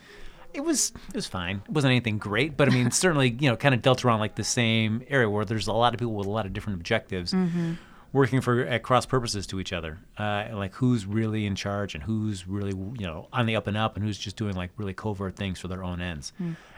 [0.55, 1.61] It was it was fine.
[1.67, 4.35] It wasn't anything great, but I mean, certainly you know, kind of dealt around like
[4.35, 7.33] the same area where there's a lot of people with a lot of different objectives,
[8.13, 9.99] working for at cross purposes to each other.
[10.17, 13.77] Uh, like who's really in charge and who's really you know on the up and
[13.77, 16.33] up, and who's just doing like really covert things for their own ends.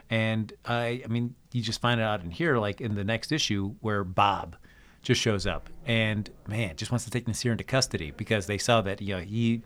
[0.09, 3.31] And I, I mean, you just find it out in here, like in the next
[3.31, 4.55] issue, where Bob
[5.07, 8.81] just shows up and man just wants to take Nasir into custody because they saw
[8.81, 9.61] that you know he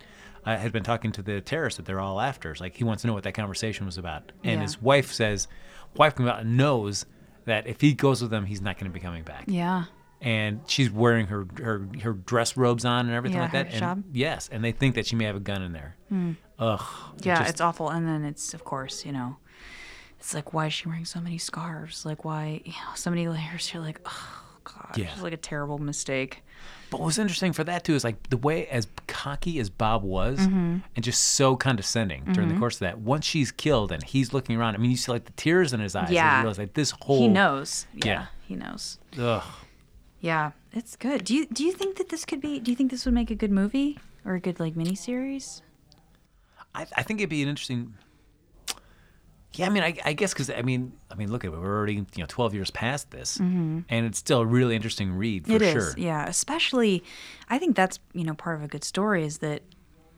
[0.45, 2.51] uh, had been talking to the terrorists that they're all after.
[2.51, 4.61] It's like he wants to know what that conversation was about, and Yeah.
[4.61, 5.47] his wife says,
[5.95, 7.05] wife comes out knows
[7.45, 9.45] that if he goes with them, he's not going to be coming back.
[9.47, 9.85] Yeah.
[10.21, 13.73] And she's wearing her, her her dress robes on and everything Yeah, like that.
[13.73, 15.95] her And yes, and they think that she may have a gun in there.
[16.59, 16.81] Ugh.
[17.17, 17.89] it Yeah, just- it's awful.
[17.89, 19.37] And then it's, of course, you know,
[20.19, 22.05] it's like, why is she wearing so many scarves?
[22.05, 23.71] Like, why, you know, so many layers?
[23.73, 24.97] You're like, oh, God.
[24.97, 25.11] Yeah.
[25.13, 26.43] It's like a terrible mistake.
[26.89, 30.39] But what's interesting for that too is like the way as cocky as Bob was,
[30.39, 30.77] Mm-hmm.
[30.95, 32.99] and just so condescending during the course of that.
[32.99, 35.79] Once she's killed and he's looking around, I mean, you see like the tears in
[35.79, 36.07] his eyes.
[36.07, 36.37] and Yeah.
[36.37, 37.19] You realize like this whole.
[37.19, 37.85] He knows.
[37.93, 38.25] Yeah, Yeah.
[38.47, 38.99] He knows.
[39.17, 39.43] Ugh.
[40.19, 41.23] Yeah, it's good.
[41.23, 42.59] Do you do you think that this could be?
[42.59, 45.61] Do you think this would make a good movie or a good like miniseries?
[46.75, 47.95] I, I think it'd be an interesting.
[49.53, 51.57] Yeah, I mean, I, I guess because I mean, I mean, look at it.
[51.57, 55.45] We're already you know twelve years past this, and it's still a really interesting read
[55.45, 55.63] for Mm-hmm.
[55.63, 55.89] It sure.
[55.89, 56.25] is, yeah.
[56.25, 57.03] Especially,
[57.49, 59.61] I think that's you know part of a good story is that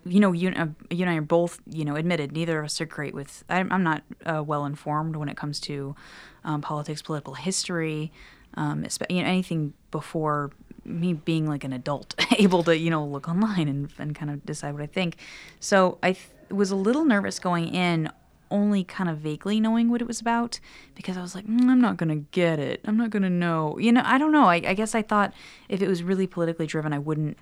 [0.06, 2.80] you know you uh, you and I are both you know admitted neither of us
[2.80, 3.43] are great with.
[3.50, 5.96] I'm, I'm not uh, well informed when it comes to
[6.43, 8.12] um, politics, political history,
[8.54, 10.52] um, you know anything before
[10.86, 14.46] me being like an adult, able to you know look online and and kind of
[14.46, 15.15] decide what I think.
[15.60, 18.12] So I th- was a little nervous going in
[18.54, 20.60] only kind of vaguely knowing what it was about
[20.96, 22.80] because I was like, mm, I'm not going to get it.
[22.86, 23.78] I'm not going to know.
[23.80, 24.46] You know, I don't know.
[24.46, 25.34] I, I guess I thought
[25.68, 27.38] if it was really politically driven, I wouldn't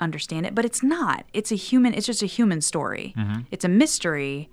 [0.00, 0.54] understand it.
[0.54, 1.24] But it's not.
[1.32, 3.14] It's a human, it's just a human story.
[3.50, 4.50] It's a mystery,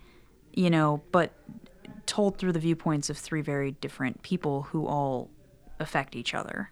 [0.54, 1.32] you know, but
[2.06, 5.30] told through the viewpoints of three very different people who all
[5.80, 6.72] affect each other.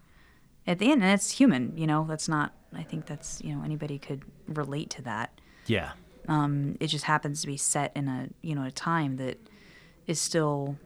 [0.67, 3.63] At the end, and it's human, you know, that's not, I think that's, you know,
[3.63, 5.91] anybody could relate to that Yeah,
[6.79, 9.37] it just happens to be set in a you know a time that
[10.07, 10.77] is still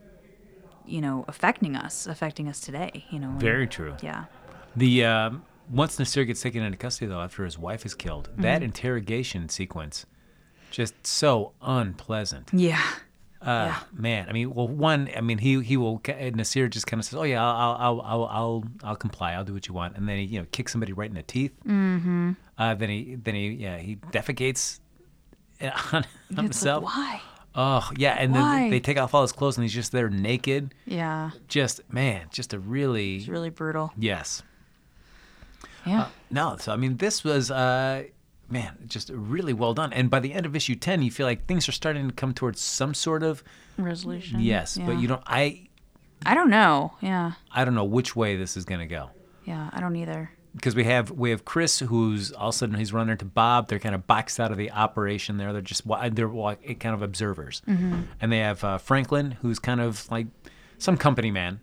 [0.86, 3.94] you know affecting us affecting us today you know and- very true.
[4.02, 4.24] yeah
[4.76, 8.56] The um, once Nasir gets taken into custody though, after his wife is killed, that
[8.56, 8.64] Mm-hmm.
[8.64, 10.04] interrogation sequence,
[10.70, 12.50] just so unpleasant.
[12.52, 12.82] yeah
[13.40, 16.00] Uh, Man, I mean, well, one, I mean, he he will
[16.40, 19.32] Nasir just kind of says, "Oh yeah, I'll I'll I'll I'll I'll comply.
[19.34, 21.22] I'll do what you want," and then he you know kicks somebody right in the
[21.36, 21.52] teeth.
[21.66, 22.32] Mm-hmm.
[22.56, 24.80] Uh, then he then he yeah he defecates
[25.92, 26.84] on, it's like, himself.
[26.84, 27.20] why
[27.56, 30.74] Oh yeah, and then they take off all his clothes and he's just there naked.
[30.86, 34.42] yeah Just man, just a really it's really brutal yes.
[35.86, 38.04] yeah No, so I mean, this was, uh,
[38.50, 39.92] man, just really well done.
[39.92, 42.34] And by the end of issue ten, you feel like things are starting to come
[42.34, 43.44] towards some sort of
[43.78, 45.22] resolution yes, but you don't.
[45.26, 45.68] I
[46.26, 49.10] i don't know yeah I don't know which way this is going to go
[49.44, 52.76] yeah i don't either because we have we have Chris, who's all of a sudden
[52.76, 53.68] he's running into Bob.
[53.68, 55.52] They're kind of boxed out of the operation there.
[55.52, 57.62] They're just they're kind of observers,
[58.20, 60.26] and they have uh, Franklin, who's kind of like
[60.78, 61.60] some company man.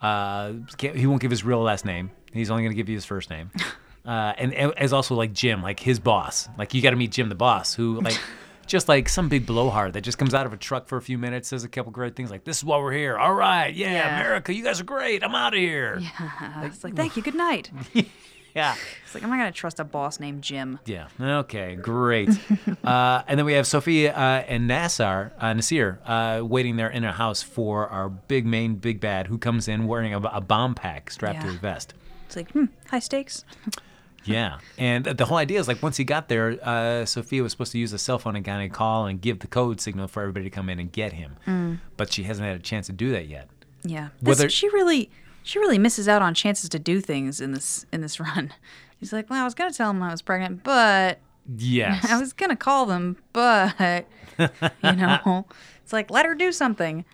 [0.00, 2.10] Uh, he won't give his real last name.
[2.32, 3.50] He's only going to give you his first name.
[4.02, 6.48] Uh, and, and as also like Jim, like his boss.
[6.56, 8.18] Like you got to meet Jim, the boss, who like
[8.70, 11.18] just like some big blowhard that just comes out of a truck for a few
[11.18, 13.18] minutes, says a couple great things like, "This is why we're here.
[13.18, 14.20] All right, yeah, Yeah.
[14.20, 15.24] America, you guys are great.
[15.24, 17.70] I'm out of here." Yeah, it's like, thank you, good night.
[18.52, 18.74] Yeah.
[19.04, 20.80] It's like, I'm not going to trust a boss named Jim.
[20.84, 21.06] Yeah.
[21.20, 21.76] Okay.
[21.76, 22.30] Great.
[22.84, 27.04] uh, and then we have Sophia uh, and Nassar, uh, Nasir, uh, waiting there in
[27.04, 30.74] a house for our big main big bad, who comes in wearing a, a bomb
[30.74, 31.94] pack strapped to his vest.
[32.26, 33.44] It's like, hmm, high stakes.
[34.24, 34.58] Yeah.
[34.78, 37.78] And the whole idea is like once he got there, uh, Sophia was supposed to
[37.78, 40.44] use a cell phone and kind of call and give the code signal for everybody
[40.44, 41.80] to come in and get him.
[41.96, 43.48] But she hasn't had a chance to do that yet.
[43.82, 44.08] Yeah.
[44.20, 45.10] This- Whether- she really
[45.42, 48.52] she really misses out on chances to do things in this in this run.
[49.00, 51.18] She's like, Well, I was gonna tell him I was pregnant, but
[51.56, 54.06] yeah, I was gonna call them, but
[54.38, 55.46] you know
[55.82, 57.04] it's like let her do something.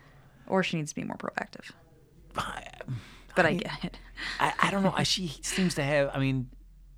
[0.48, 1.70] Or she needs to be more proactive.
[3.34, 3.98] But I get it.
[4.40, 4.94] I, I don't know.
[5.04, 6.10] She seems to have.
[6.14, 6.48] I mean,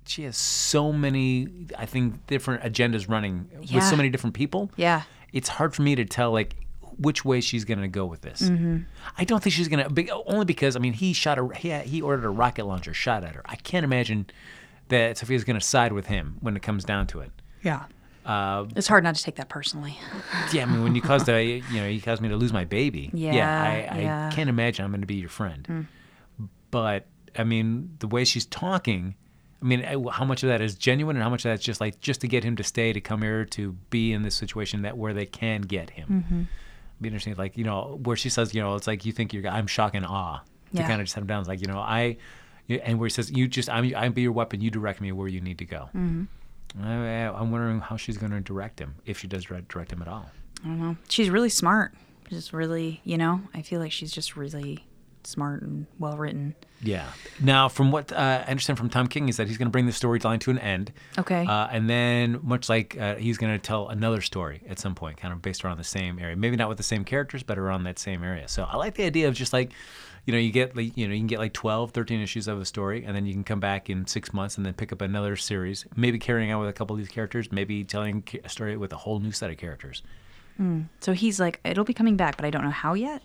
[0.09, 1.47] she has so many.
[1.77, 4.71] I think different agendas running with so many different people.
[4.75, 5.03] Yeah.
[5.33, 6.55] It's hard for me to tell like
[6.97, 8.41] which way she's gonna go with this.
[8.41, 8.79] Mm-hmm.
[9.17, 9.89] I don't think she's gonna.
[9.89, 13.23] be- Only because I mean, he shot a he, he ordered a rocket launcher shot
[13.23, 13.41] at her.
[13.45, 14.25] I can't imagine
[14.89, 17.31] that Sophia's gonna side with him when it comes down to it.
[17.63, 17.85] Yeah.
[18.25, 19.97] Uh, It's hard not to take that personally.
[20.53, 22.63] yeah, I mean, when you caused a, you know, you caused me to lose my
[22.65, 23.09] baby.
[23.11, 24.29] Yeah, I, I yeah.
[24.31, 25.87] can't imagine I'm going to be your friend.
[26.69, 29.15] But I mean, the way she's talking,
[29.61, 31.81] I mean, eh, how much of that is genuine and how much of that's just
[31.81, 34.83] like just to get him to stay, to come here, to be in this situation
[34.83, 36.07] that where they can get him.
[36.25, 36.41] Mm-hmm.
[37.01, 39.47] Be interesting, like you know, where she says, you know, it's like you think you're,
[39.47, 40.39] I'm shock and awe.
[40.39, 40.43] To
[40.81, 40.87] Yeah.
[40.87, 42.17] kind of just have him down, it's like you know, I,
[42.69, 44.61] and where he says, you just, I'm, I'm be your weapon.
[44.61, 45.89] You direct me where you need to go.
[45.95, 46.23] Mm-hmm.
[46.83, 49.91] I, eh, I'm wondering how she's going to direct him, if she does direct direct
[49.91, 50.29] him at all.
[50.63, 50.97] I don't know.
[51.07, 51.93] She's really smart.
[52.29, 54.85] Just really, you know, I feel like she's just really
[55.27, 56.55] smart and well written.
[56.81, 57.07] Yeah.
[57.41, 59.85] Now, from what uh, I understand from Tom King is that he's going to bring
[59.85, 60.91] the storyline to an end.
[61.17, 61.45] Okay.
[61.45, 65.17] Uh, and then, much like uh, he's going to tell another story at some point,
[65.17, 66.35] kind of based around the same area.
[66.35, 68.47] Maybe not with the same characters, but around that same area.
[68.47, 69.71] So I like the idea of just like,
[70.25, 72.61] you know, you get like, you know, you can get like 12, 13 issues of
[72.61, 75.01] a story, and then you can come back in six months and then pick up
[75.01, 78.77] another series, maybe carrying on with a couple of these characters, maybe telling a story
[78.77, 80.03] with a whole new set of characters.
[80.99, 83.23] so he's like, it'll be coming back, but I don't know how yet.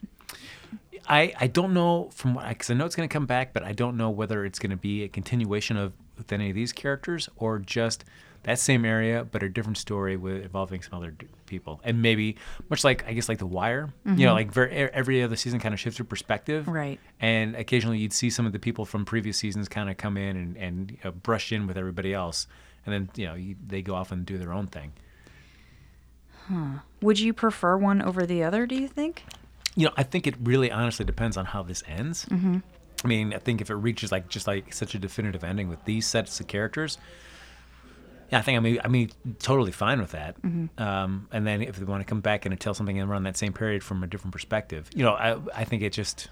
[1.09, 3.63] I, I don't know from what because I know it's going to come back, but
[3.63, 6.73] I don't know whether it's going to be a continuation of with any of these
[6.73, 8.05] characters or just
[8.45, 12.37] that same area, but a different story with involving some other d- people, and maybe
[12.71, 14.35] much like I guess like The Wire, you know, mm-hmm.
[14.35, 17.01] like very, every other season kind of shifts your perspective, Right.
[17.21, 20.37] And occasionally you'd see some of the people from previous seasons kind of come in
[20.37, 22.47] and and brush in with everybody else,
[22.87, 24.93] and then you know you, they go off and do their own thing.
[26.49, 26.81] Huh.
[27.01, 29.25] Would you prefer one over the other, do you think?
[29.77, 32.27] You know, I think it really honestly depends on how this ends.
[32.27, 32.59] Mm-hmm.
[33.05, 35.85] I mean, I think if it reaches like just like such a definitive ending with
[35.85, 36.97] these sets of characters,
[38.31, 39.11] yeah, I think I mean I mean
[39.41, 40.41] totally fine with that.
[40.43, 40.83] Mm-hmm.
[40.83, 43.53] Um, and then if they want to come back and tell something around that same
[43.53, 46.29] period from a different perspective, you know, I I think it just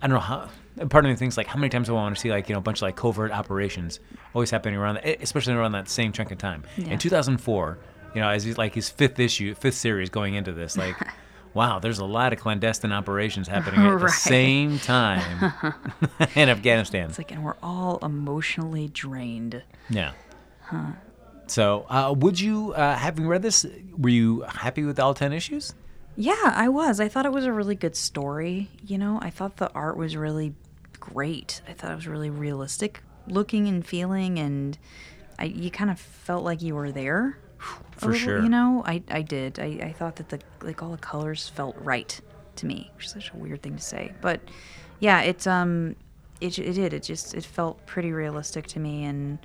[0.00, 0.48] I don't know how.
[0.88, 2.54] Part of me thinks like how many times do I want to see like you
[2.54, 4.00] know a bunch of like covert operations
[4.34, 6.64] always happening around that, especially around that same chunk of time.
[6.78, 6.92] Yeah.
[6.92, 7.78] In 2004,
[8.14, 10.96] you know, as he's like his fifth issue, fifth series going into this, like.
[11.54, 15.52] Wow, there's a lot of clandestine operations happening at the same time
[16.34, 17.10] in Afghanistan.
[17.10, 19.62] It's like, and we're all emotionally drained.
[19.90, 20.12] Yeah.
[21.46, 25.74] So, uh, would you, uh, having read this, were you happy with all 10 issues?
[26.16, 27.00] Yeah, I was.
[27.00, 28.70] I thought it was a really good story.
[28.86, 30.54] You know, I thought the art was really
[30.98, 31.60] great.
[31.68, 34.78] I thought it was really realistic looking and feeling, and
[35.38, 37.38] I you kind of felt like you were there.
[37.92, 38.42] For little, sure.
[38.42, 39.58] You know, I, I did.
[39.58, 42.20] I, I thought that the like all the colors felt right
[42.56, 44.40] to me, which is such a weird thing to say, but
[44.98, 45.96] yeah, it's um,
[46.40, 46.92] it it did.
[46.92, 49.38] It just it felt pretty realistic to me, and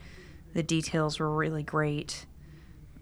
[0.53, 2.25] the details were really great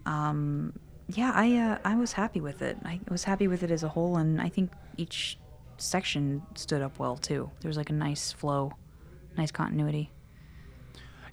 [0.05, 0.73] Um
[1.07, 2.77] yeah, I uh, I was happy with it.
[2.83, 5.37] I was happy with it as a whole, and I think each
[5.77, 7.51] section stood up well too.
[7.61, 8.71] There was like a nice flow,
[9.37, 10.11] nice continuity.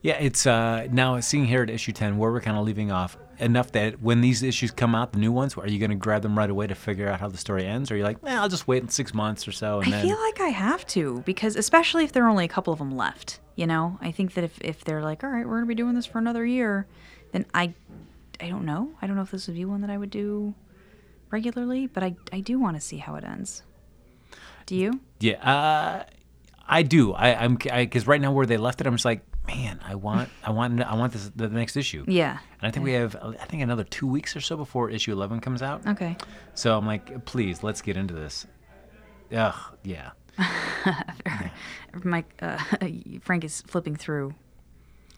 [0.03, 3.17] Yeah, it's uh, now seeing here at issue 10 where we're kind of leaving off
[3.43, 6.23] enough that when these issues come out, the new ones, are you going to grab
[6.23, 7.91] them right away to figure out how the story ends?
[7.91, 9.81] Or are you like, eh, I'll just wait in six months or so?
[9.81, 12.49] And I then, feel like I have to because especially if there are only a
[12.49, 13.41] couple of them left.
[13.55, 15.95] You know, I think that if if they're like, all right, we're gonna be doing
[15.95, 16.87] this for another year,
[17.33, 17.75] then I
[18.41, 18.93] I don't know.
[19.03, 20.55] I don't know if this would be one that I would do
[21.31, 23.63] regularly, but I I do want to see how it ends.
[24.65, 25.01] Do you?
[25.21, 26.05] yeah, uh,
[26.67, 27.13] I do.
[27.13, 30.29] I, I'm because right now where they left it, I'm just like, man, I want,
[30.45, 32.05] I want, I want this the next issue.
[32.07, 32.39] Yeah.
[32.61, 35.41] And I think we have, I think another two weeks or so before issue 11
[35.41, 35.87] comes out.
[35.87, 36.17] Okay.
[36.55, 38.47] So I'm like, please, let's get into this.
[39.35, 40.11] Ugh, yeah.
[42.05, 42.59] Mike uh,
[43.21, 44.35] Frank is flipping through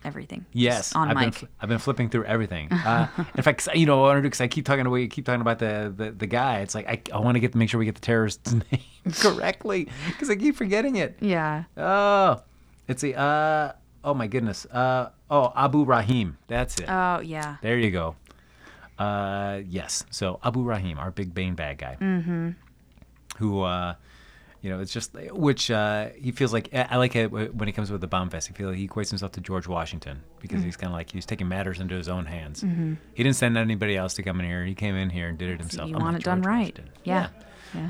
[0.04, 0.44] everything.
[0.52, 1.44] Yes, on I've been mic.
[1.60, 2.70] I've been flipping through everything.
[2.72, 5.10] Uh, in fact, 'cause, you know, I want to do because I keep talking about
[5.10, 6.60] keep talking about the, the, the guy.
[6.60, 9.88] It's like I, I want to get make sure we get the terrorist's name correctly
[10.08, 11.16] because I keep forgetting it.
[11.20, 11.64] yeah.
[11.76, 12.42] Oh,
[12.88, 13.72] it's a uh
[14.04, 14.66] oh my goodness.
[14.66, 16.38] Uh oh Abu Rahim.
[16.46, 16.88] That's it.
[16.88, 17.56] Oh yeah.
[17.62, 18.16] there you go.
[18.98, 20.04] Uh yes.
[20.10, 21.96] So Abu Rahim, our big Bane bad guy.
[22.00, 22.50] Mm-hmm.
[23.38, 23.94] Who uh
[24.64, 26.70] you know, it's just which uh, he feels like.
[26.72, 28.48] I like it when he comes with the bomb vest.
[28.48, 31.46] He feels he equates himself to George Washington because he's kind of like he's taking
[31.48, 32.62] matters into his own hands.
[32.62, 34.64] He didn't send anybody else to come in here.
[34.64, 35.90] He came in here and did it himself.
[35.90, 36.60] you I'm want like it done George right.
[36.78, 36.90] Washington.
[37.04, 37.28] Yeah.
[37.36, 37.42] Yeah.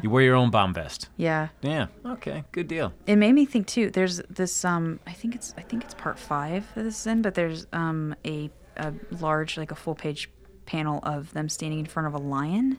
[0.02, 1.08] You wear your own bomb vest.
[1.16, 1.48] Yeah.
[1.62, 1.86] Yeah.
[2.06, 2.44] Okay.
[2.52, 2.92] Good deal.
[3.06, 3.90] It made me think too.
[3.90, 7.22] There's this um I think it's I think it's part five that this is in,
[7.22, 10.30] but there's um a a large like a full page
[10.66, 12.78] panel of them standing in front of a lion.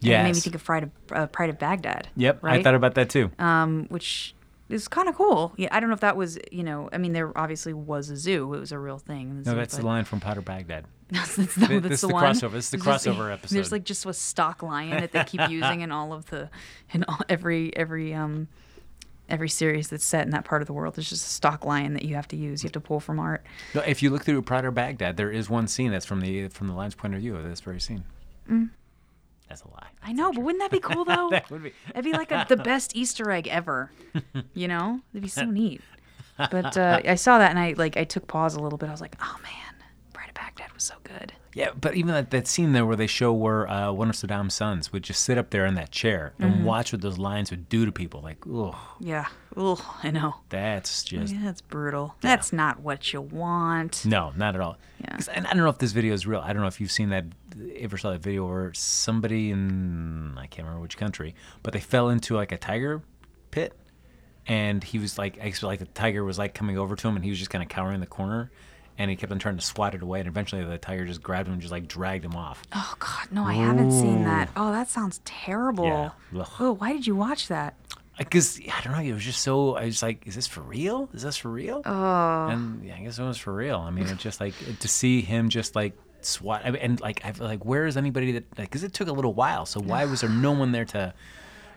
[0.00, 0.20] Yeah.
[0.20, 2.08] It made me think of Pride of uh, Pride of Baghdad.
[2.16, 2.42] Yep.
[2.42, 2.60] Right.
[2.60, 3.30] I thought about that too.
[3.38, 4.34] um, which
[4.68, 5.52] is kind of cool.
[5.56, 8.16] Yeah, I don't know if that was, you know, I mean, there obviously was a
[8.18, 8.52] zoo.
[8.52, 9.42] It was a real thing.
[9.46, 10.84] no, that's the line from Pride of Baghdad.
[11.12, 12.24] That's, that's, no, Th- that's this the, the one.
[12.24, 12.52] crossover.
[12.52, 13.54] This is the There's just- crossover episode.
[13.56, 16.50] There's like just a stock lion that they keep using in all of the,
[16.92, 18.48] in all, every every um,
[19.30, 20.96] every series that's set in that part of the world.
[20.96, 22.62] There's just a stock lion that you have to use.
[22.62, 23.42] You have to pull from art.
[23.74, 26.48] No, if you look through Pride of Baghdad, there is one scene that's from the
[26.48, 28.04] from the lion's point of view of this very scene.
[29.48, 29.86] That's a lie.
[30.04, 30.08] Mm.
[30.08, 31.30] I know, but wouldn't that be cool though?
[31.30, 31.72] That would be.
[31.90, 33.90] It'd be like a, the best Easter egg ever.
[34.52, 35.80] You know, it'd be so neat.
[36.36, 38.88] But uh, I saw that and I like I took pause a little bit.
[38.90, 39.67] I was like, oh man,
[40.58, 41.32] Baghdad was so good.
[41.54, 44.54] Yeah, but even that, that scene there where they show where uh, one of Saddam's
[44.54, 46.52] sons would just sit up there in that chair Mm-hmm.
[46.52, 48.20] and watch what those lions would do to people.
[48.20, 49.26] Like, oh, Yeah.
[49.56, 50.34] Ugh, I know.
[50.50, 52.14] that's just Yeah, that's brutal.
[52.20, 54.04] That's not what you want.
[54.04, 54.78] no, not at all.
[55.02, 55.18] Yeah.
[55.34, 56.40] And I don't know if this video is real.
[56.40, 57.24] I don't know if you've seen that,
[57.76, 62.08] ever saw that video where somebody in I can't remember which country, but they fell
[62.08, 63.02] into like a tiger
[63.50, 63.74] pit,
[64.46, 67.16] and he was like, I guess like the tiger was like coming over to him,
[67.16, 68.50] and he was just kind of cowering in the corner.
[68.98, 71.46] And he kept on trying to swat it away, and eventually the tiger just grabbed
[71.46, 72.62] him and just like dragged him off.
[72.74, 74.48] Oh God, no, I haven't seen that.
[74.56, 75.84] Oh, that sounds terrible.
[75.84, 76.10] Yeah.
[76.40, 76.48] Ugh.
[76.58, 77.74] Oh, why did you watch that?
[78.18, 79.76] because I don't know, it was just so.
[79.76, 81.08] I was like, "Is this for real?
[81.14, 83.78] Is this for real?" Oh, And yeah, I guess it was for real.
[83.78, 86.62] I mean, it's just like to see him just like swat.
[86.64, 88.44] I mean, and like, I feel like, where is anybody that?
[88.58, 89.66] like Because it took a little while.
[89.66, 91.14] So why was there no one there to,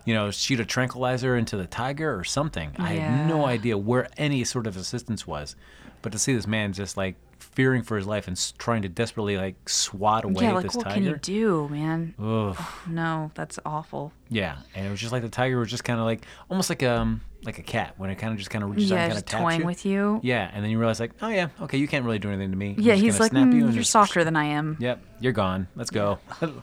[0.05, 2.71] you know, shoot a tranquilizer into the tiger or something?
[2.77, 2.83] Yeah.
[2.85, 5.55] I had no idea where any sort of assistance was.
[6.01, 9.35] But to see this man just like fearing for his life and trying to desperately
[9.37, 10.53] like swat away yeah.
[10.53, 10.95] Like, this what tiger.
[10.95, 12.13] can you do, man?
[12.21, 12.57] Ugh.
[12.87, 14.13] No, that's awful.
[14.29, 16.83] Yeah, and it was just like the tiger was just kind of like almost like
[16.83, 19.11] um like a cat when it kind of just kind of reaches out yeah, and
[19.13, 19.65] kind of taps toying you.
[19.65, 20.19] with you.
[20.23, 22.57] Yeah, and then you realize like, oh yeah, okay, you can't really do anything to
[22.57, 22.75] me.
[22.77, 24.77] I'm Yeah, he's like, snap "Mm, you "You're just- softer than I am.
[24.79, 25.67] Yep, you're gone.
[25.75, 26.19] Let's go.
[26.41, 26.61] I'm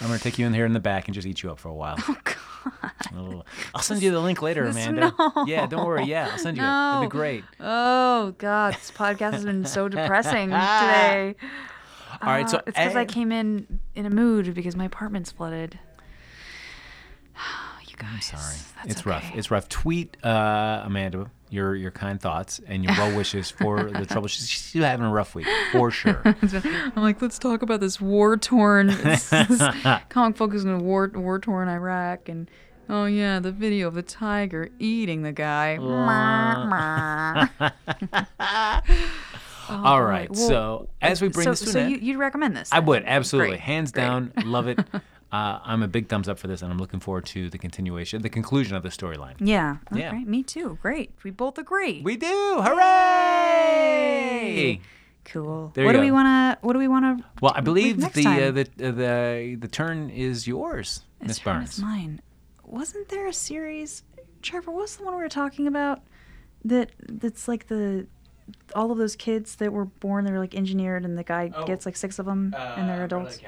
[0.00, 1.74] gonna take you in here in the back and just eat you up for a
[1.74, 1.96] while.
[2.08, 2.36] Oh God.
[3.74, 5.14] I'll send you the link later, This- Amanda.
[5.18, 5.44] no.
[5.46, 6.04] Yeah, don't worry.
[6.04, 6.66] Yeah, I'll send you it.
[6.66, 6.98] No.
[7.00, 7.44] It'd be great.
[7.58, 11.34] Oh God, this podcast has been so depressing today.
[12.22, 15.30] All right, so Uh, it's because I came in in a mood because my apartment's
[15.32, 15.78] flooded.
[18.10, 18.56] I'm sorry.
[18.76, 19.30] that's it's rough.
[19.34, 19.68] It's rough.
[19.68, 24.28] Tweet uh, Amanda your your kind thoughts and your well wishes for the trouble.
[24.28, 26.22] She's, she's having a rough week for sure.
[26.24, 28.90] I'm like, let's talk about this war torn
[30.08, 32.48] comic focus on war war torn Iraq and
[32.88, 35.76] oh yeah, the video of the tiger eating the guy.
[39.68, 40.28] All right.
[40.30, 42.70] Well, so as we bring so, this to so an end, you, you'd recommend this?
[42.72, 44.02] I would absolutely, Great, hands great.
[44.02, 44.80] down, love it.
[45.32, 48.20] Uh, I'm a big thumbs up for this, and I'm looking forward to the continuation,
[48.22, 49.34] the conclusion of the storyline.
[49.38, 49.76] Yeah.
[49.92, 50.00] Okay.
[50.00, 50.12] Yeah.
[50.12, 50.76] Me too.
[50.82, 51.12] Great.
[51.22, 52.00] We both agree.
[52.02, 52.60] We do!
[53.90, 54.80] Hooray!
[55.24, 55.70] cool.
[55.74, 56.58] There what you do we want to?
[56.66, 57.24] What do we want to?
[57.40, 58.54] Well, I believe next the, uh, time?
[58.54, 61.78] the uh, the the turn is yours, Miss Barnes.
[61.80, 62.20] mine.
[62.64, 64.02] Wasn't there a series,
[64.42, 64.70] Trevor?
[64.72, 66.00] What's the one we were talking about?
[66.64, 68.06] That that's like the
[68.74, 71.64] all of those kids that were born, they were like engineered, and the guy Oh.
[71.64, 73.38] gets like six of them, and Uh, they're adults.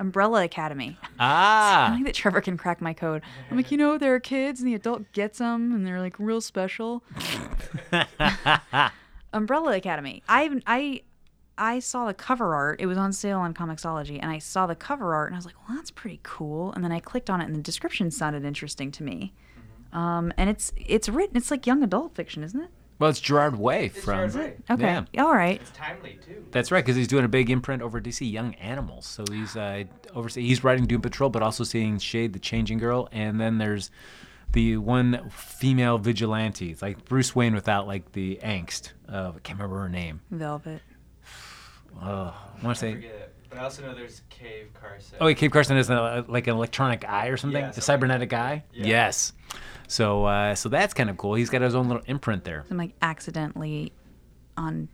[0.00, 0.98] Umbrella Academy.
[1.02, 3.22] I Ah, think that Trevor can crack my code.
[3.50, 6.18] I'm like, you know, there are kids, and the adult gets them, and they're like
[6.18, 7.04] real special.
[9.32, 10.22] Umbrella Academy.
[10.28, 11.02] I I
[11.56, 12.80] I saw the cover art.
[12.80, 15.46] It was on sale on Comixology, and I saw the cover art, and I was
[15.46, 18.44] like, "Well, that's pretty cool." And then I clicked on it, and the description sounded
[18.44, 19.32] interesting to me.
[19.92, 21.36] Um, and it's it's written.
[21.36, 22.70] It's like young adult fiction, isn't it?
[23.00, 24.30] Well, it's Gerard Way from.
[24.30, 24.54] Gerard Way.
[24.70, 24.82] Okay,
[25.12, 25.24] Yeah.
[25.24, 25.60] all right.
[25.60, 26.44] It's timely too.
[26.52, 29.06] That's right, because he's doing a big imprint over DC Young Animals.
[29.06, 29.84] So he's uh,
[30.14, 33.90] oversee he's writing Doom Patrol, but also seeing Shade, the Changing Girl, and then there's
[34.52, 39.58] the one female vigilante, it's like Bruce Wayne without like the angst of I can't
[39.58, 40.20] remember her name.
[40.30, 40.82] Velvet.
[42.02, 42.06] Oh,
[42.60, 42.92] I want to say.
[42.94, 43.34] forget it.
[43.48, 45.18] But I also know there's Cave Carson.
[45.20, 48.08] Oh, wait, Cave Carson is a, like an electronic eye or something, Yeah, the something
[48.08, 48.64] like cybernetic eye.
[48.72, 48.86] Yeah.
[48.86, 49.32] Yes.
[49.90, 51.34] So, uh, so that's kind of cool.
[51.34, 52.64] He's got his own little imprint there.
[52.70, 53.92] I'm like accidentally
[54.56, 54.88] on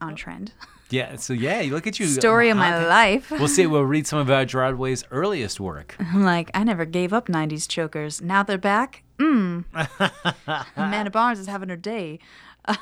[0.00, 0.52] on trend.
[0.90, 1.16] Yeah.
[1.16, 2.06] So yeah, you look at you.
[2.06, 3.30] Story of my life.
[3.30, 3.66] We'll see.
[3.66, 5.94] We'll read some of uh, Gerard Way's earliest work.
[6.00, 8.22] I'm like, I never gave up 90s chokers.
[8.22, 9.02] Now they're back.
[9.18, 9.66] Mmm.
[10.76, 12.20] Amanda Barnes is having her day.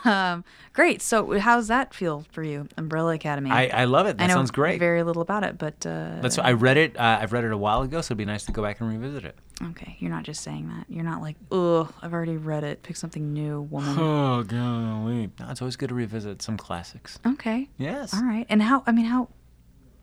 [0.05, 1.01] Um, great.
[1.03, 3.51] So, how's that feel for you, Umbrella Academy?
[3.51, 4.19] I, I love it.
[4.19, 4.79] That I know sounds great.
[4.79, 6.97] very little about it, but uh, That's I read it.
[6.97, 8.89] Uh, I've read it a while ago, so it'd be nice to go back and
[8.91, 9.37] revisit it.
[9.71, 9.97] okay.
[10.01, 10.87] You're not just saying that.
[10.89, 12.83] You're not like, ugh, I've already read it.
[12.83, 13.97] Pick something new, woman.
[13.99, 15.31] Oh golly!
[15.39, 17.19] No, it's always good to revisit some classics.
[17.27, 17.69] okay.
[17.79, 18.13] Yes.
[18.15, 18.47] All right.
[18.49, 18.83] And how?
[18.87, 19.29] I mean, how?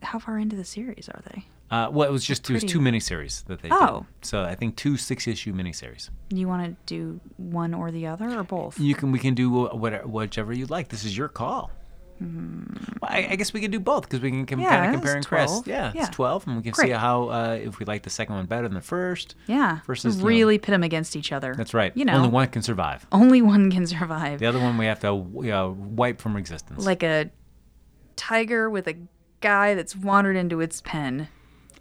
[0.01, 1.45] How far into the series are they?
[1.73, 4.05] Uh, well, it was just it was two miniseries that they Oh.
[4.21, 4.25] did.
[4.27, 6.09] So I think two six-issue miniseries.
[6.29, 8.79] You want to do one or the other, or both?
[8.79, 10.89] You can we can do whatever whichever you like.
[10.89, 11.71] This is your call.
[12.21, 14.63] Well, I, I guess we can do both because we can com- Hmm.
[14.65, 15.67] Yeah, kind of compare and contrast.
[15.67, 16.01] Yeah, Yeah.
[16.01, 18.67] it's twelve, and we can see how uh, if we like the second one better
[18.67, 19.35] than the first.
[19.47, 19.79] yeah.
[19.87, 21.53] versus, you know- really pit them against each other.
[21.57, 21.91] That's right.
[21.95, 23.05] You know, only one can survive.
[23.11, 24.39] only one can survive.
[24.39, 25.07] The other one we have to
[25.41, 26.85] you know, wipe from existence.
[26.85, 27.31] like a
[28.15, 28.95] tiger with a
[29.41, 31.27] guy that's wandered into its pen.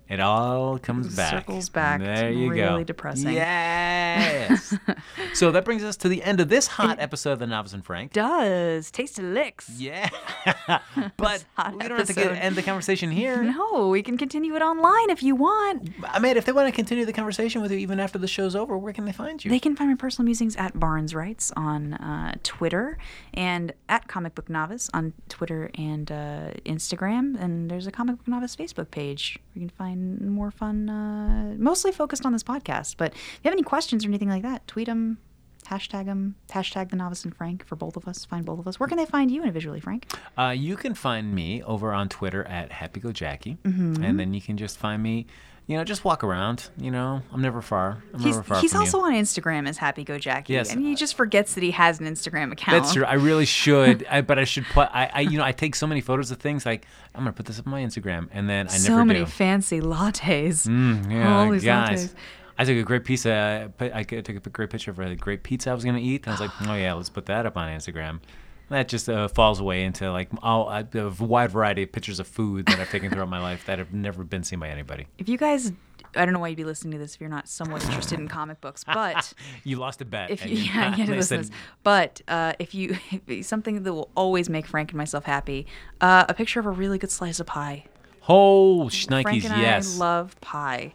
[0.08, 1.32] It all comes back.
[1.32, 2.00] Circles back.
[2.00, 2.72] There It's you go.
[2.72, 3.32] really depressing.
[3.32, 4.76] Yes.
[5.34, 7.84] so that brings us to the end of this hot episode of the Novice and
[7.84, 8.12] Frank.
[8.12, 9.70] Does taste of licks?
[9.78, 10.10] Yeah.
[11.16, 12.42] but hot we don't have to get, episode.
[12.42, 13.42] end the conversation here.
[13.42, 15.88] No, we can continue it online if you want.
[16.04, 18.54] I mean, if they want to continue the conversation with you even after the show's
[18.54, 19.50] over, where can they find you?
[19.50, 22.98] They can find my personal musings at Barnes Writes on uh, Twitter
[23.32, 27.40] and at Comic Book Novice on Twitter and uh, Instagram.
[27.40, 31.54] And there's a Comic Book Novice Facebook page where you can find more fun, uh,
[31.58, 32.96] mostly focused on this podcast.
[32.96, 35.18] But if you have any questions or anything like that, tweet them,
[35.66, 38.24] hashtag them, hashtag the Novice and Frank for both of us.
[38.24, 38.78] Find both of us.
[38.80, 40.10] Where can they find you individually, Frank?
[40.36, 44.02] Uh, you can find me over on Twitter at HappyGoJackie, Mm-hmm.
[44.04, 45.26] and then you can just find me.
[45.68, 46.68] You know, just walk around.
[46.76, 48.02] You know, I'm never far.
[48.12, 49.04] I'm He's, never far he's also you.
[49.04, 50.72] on Instagram as Happy Go Jackie, Yes.
[50.72, 52.82] and he just forgets that he has an Instagram account.
[52.82, 53.04] That's true.
[53.04, 54.88] I really should, I, but I should put.
[54.92, 56.66] I, I, you know, I take so many photos of things.
[56.66, 56.84] Like
[57.14, 59.20] I'm gonna put this up on my Instagram, and then I so never So many
[59.20, 59.26] do.
[59.26, 60.66] fancy lattes.
[60.66, 62.08] Mm, yeah, All these guys.
[62.08, 62.14] lattes.
[62.58, 63.72] I took a great piece of.
[63.80, 66.26] I took a great picture of a great pizza I was gonna eat.
[66.26, 68.20] And I was like, oh yeah, let's put that up on Instagram.
[68.68, 70.84] That just uh, falls away into like all a
[71.20, 74.24] wide variety of pictures of food that I've taken throughout my life that have never
[74.24, 75.08] been seen by anybody.
[75.18, 75.72] If you guys,
[76.14, 78.28] I don't know why you'd be listening to this if you're not somewhat interested in
[78.28, 79.32] comic books, but
[79.64, 80.30] You lost a bet.
[80.30, 81.56] if you, yeah, you they listen to this.
[81.82, 82.96] But uh, if you,
[83.42, 85.66] something that will always make Frank and myself happy,
[86.00, 87.84] uh, a picture of a really good slice of pie.
[88.28, 88.92] "Oh, Frank
[89.26, 90.94] shnikes, and yes." I love pie.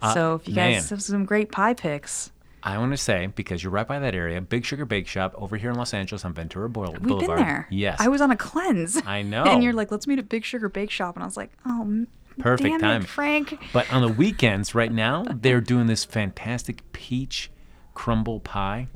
[0.00, 0.88] Uh, so if you guys man.
[0.90, 2.30] have some great pie pics,
[2.68, 5.56] I want to say because you're right by that area, Big Sugar Bake Shop over
[5.56, 7.38] here in Los Angeles on Ventura Boul- we've Boulevard.
[7.38, 7.66] been there.
[7.70, 9.00] Yes, I was on a cleanse.
[9.06, 9.44] I know.
[9.46, 12.06] and you're like, let's meet at Big Sugar Bake Shop, and I was like, oh,
[12.38, 13.02] Perfect damn time.
[13.02, 13.58] it, Frank.
[13.72, 17.50] But on the weekends, right now, they're doing this fantastic peach
[17.94, 18.88] crumble pie.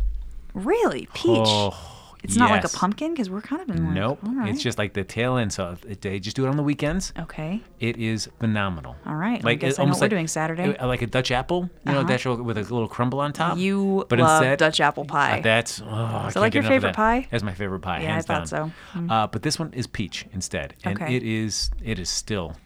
[0.55, 1.31] Really, peach.
[1.47, 1.75] Oh,
[2.23, 4.18] it's not like a pumpkin because we're kind of in like, Nope.
[4.23, 4.49] right.
[4.51, 5.53] It's just like the tail end.
[5.53, 7.12] So they just do it on the weekends.
[7.18, 7.61] okay.
[7.81, 8.97] It is phenomenal.
[9.07, 9.43] All right.
[9.43, 10.77] Like I guess it's I know almost what we're like doing Saturday.
[10.85, 11.68] like a Dutch apple.
[11.87, 12.09] You know, Uh-huh.
[12.09, 13.59] Dutch with a little crumble on top.
[13.59, 15.39] You but love instead, Dutch apple pie.
[15.39, 16.97] Uh, that's oh, can't like your favorite that.
[16.97, 17.27] pie?
[17.31, 18.03] That's my favorite pie.
[18.03, 18.73] Yeah, I thought down.
[18.95, 18.99] so.
[18.99, 19.11] Mm.
[19.11, 21.16] Uh, but this one is peach instead, and Okay.
[21.16, 22.57] it is it is still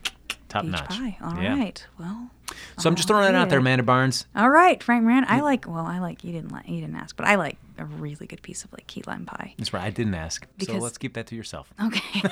[0.48, 0.88] top Peach notch.
[0.90, 1.16] pie.
[1.22, 1.42] All right.
[1.98, 2.04] Yeah.
[2.04, 2.30] Well.
[2.78, 3.58] So I'm just throwing that out there.
[3.58, 4.26] Amanda Barnes.
[4.36, 5.24] All right, Frank Moran.
[5.28, 5.66] I like.
[5.66, 6.22] Well, I like.
[6.22, 6.52] You didn't.
[6.52, 9.26] Like, you didn't ask, but I like a really good piece of like key lime
[9.26, 9.54] pie.
[9.58, 9.84] That's right.
[9.84, 10.46] I didn't ask.
[10.60, 11.72] so let's keep that to yourself.
[11.82, 12.22] Okay.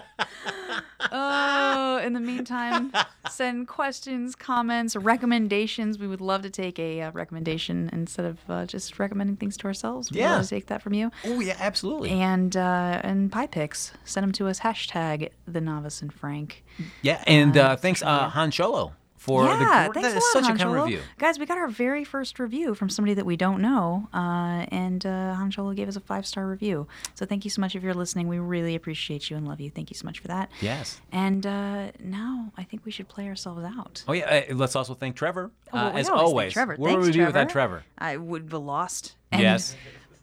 [1.12, 2.92] oh, in the meantime,
[3.30, 5.98] send questions, comments, recommendations.
[5.98, 9.66] We would love to take a uh, recommendation instead of uh, just recommending things to
[9.66, 10.10] ourselves.
[10.10, 10.32] We'd Yeah.
[10.36, 11.10] love to take that from you.
[11.24, 12.10] Oh yeah, absolutely.
[12.10, 13.92] And uh, and pie pics.
[14.04, 14.60] Send them to us.
[14.60, 16.64] Hashtag the novice and Frank.
[17.02, 18.92] yeah, and Uh, uh, thanks uh, Han Cholo
[19.26, 21.00] for yeah, the thanks that a is lot, such a kind review.
[21.18, 25.04] Guys, we got our very first review from somebody that we don't know, uh, and
[25.04, 26.86] uh, Han Cholo gave us a five star review.
[27.14, 28.28] So thank you so much if you're listening.
[28.28, 29.70] We really appreciate you and love you.
[29.70, 30.50] Thank you so much for that.
[30.60, 31.00] Yes.
[31.10, 34.04] And uh, now I think we should play ourselves out.
[34.06, 34.44] Oh yeah.
[34.50, 36.52] Uh, let's also thank Trevor Oh, well, uh, we as always.
[36.52, 36.76] Trevor.
[36.76, 37.78] Thanks, would we be without Trevor.
[37.78, 37.84] Trevor?
[37.98, 39.16] I would be lost.
[39.32, 39.74] And, Yes.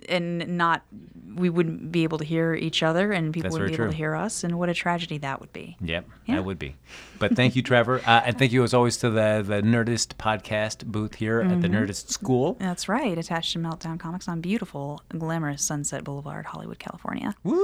[0.10, 0.84] And not,
[1.36, 3.97] we wouldn't be able to hear each other, and people That's wouldn't be able to
[3.97, 4.43] hear us.
[4.43, 5.78] And what a tragedy that would be.
[5.82, 6.36] Yep, Yeah.
[6.36, 6.76] that would be.
[7.20, 10.86] But thank you, Trevor, uh, and thank you as always to the the Nerdist podcast
[10.86, 11.62] booth here at Mm-hmm.
[11.62, 12.56] the Nerdist School.
[12.60, 13.18] That's right.
[13.18, 17.34] Attached to Meltdown Comics on beautiful, glamorous Sunset Boulevard, Hollywood, California.
[17.43, 17.56] Woo!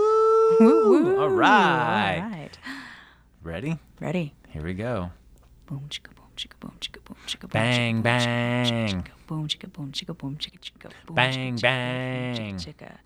[0.60, 1.20] Woo.
[1.22, 2.20] All right.
[2.24, 2.58] All right.
[3.44, 3.78] Ready?
[4.00, 4.34] Ready?
[4.50, 5.12] Here we go.
[5.68, 8.88] Boom, chicka, boom, chicka, boom, chicka, boom, chicka, boom, Bang, chicka, boom, chicka, bang.
[9.04, 12.58] chicka, boom, chicka, boom, chicka, boom, chicka, chicka, boom, Bang, chicka, bang.
[12.58, 12.98] chicka, chicka.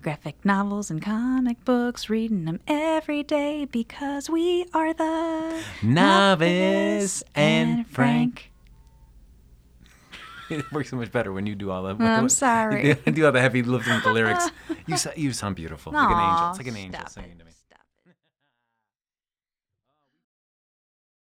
[0.00, 7.86] Graphic novels and comic books, reading them every day because we are the Novice and
[7.86, 8.50] Frank.
[10.48, 12.02] it works so much better when you do all the.
[12.02, 12.94] I'm sorry.
[13.12, 14.48] do all the heavy lifting with the lyrics.
[14.86, 16.48] You, you sound beautiful, like an angel.
[16.48, 17.38] It's like an angel singing it.
[17.40, 17.47] to me.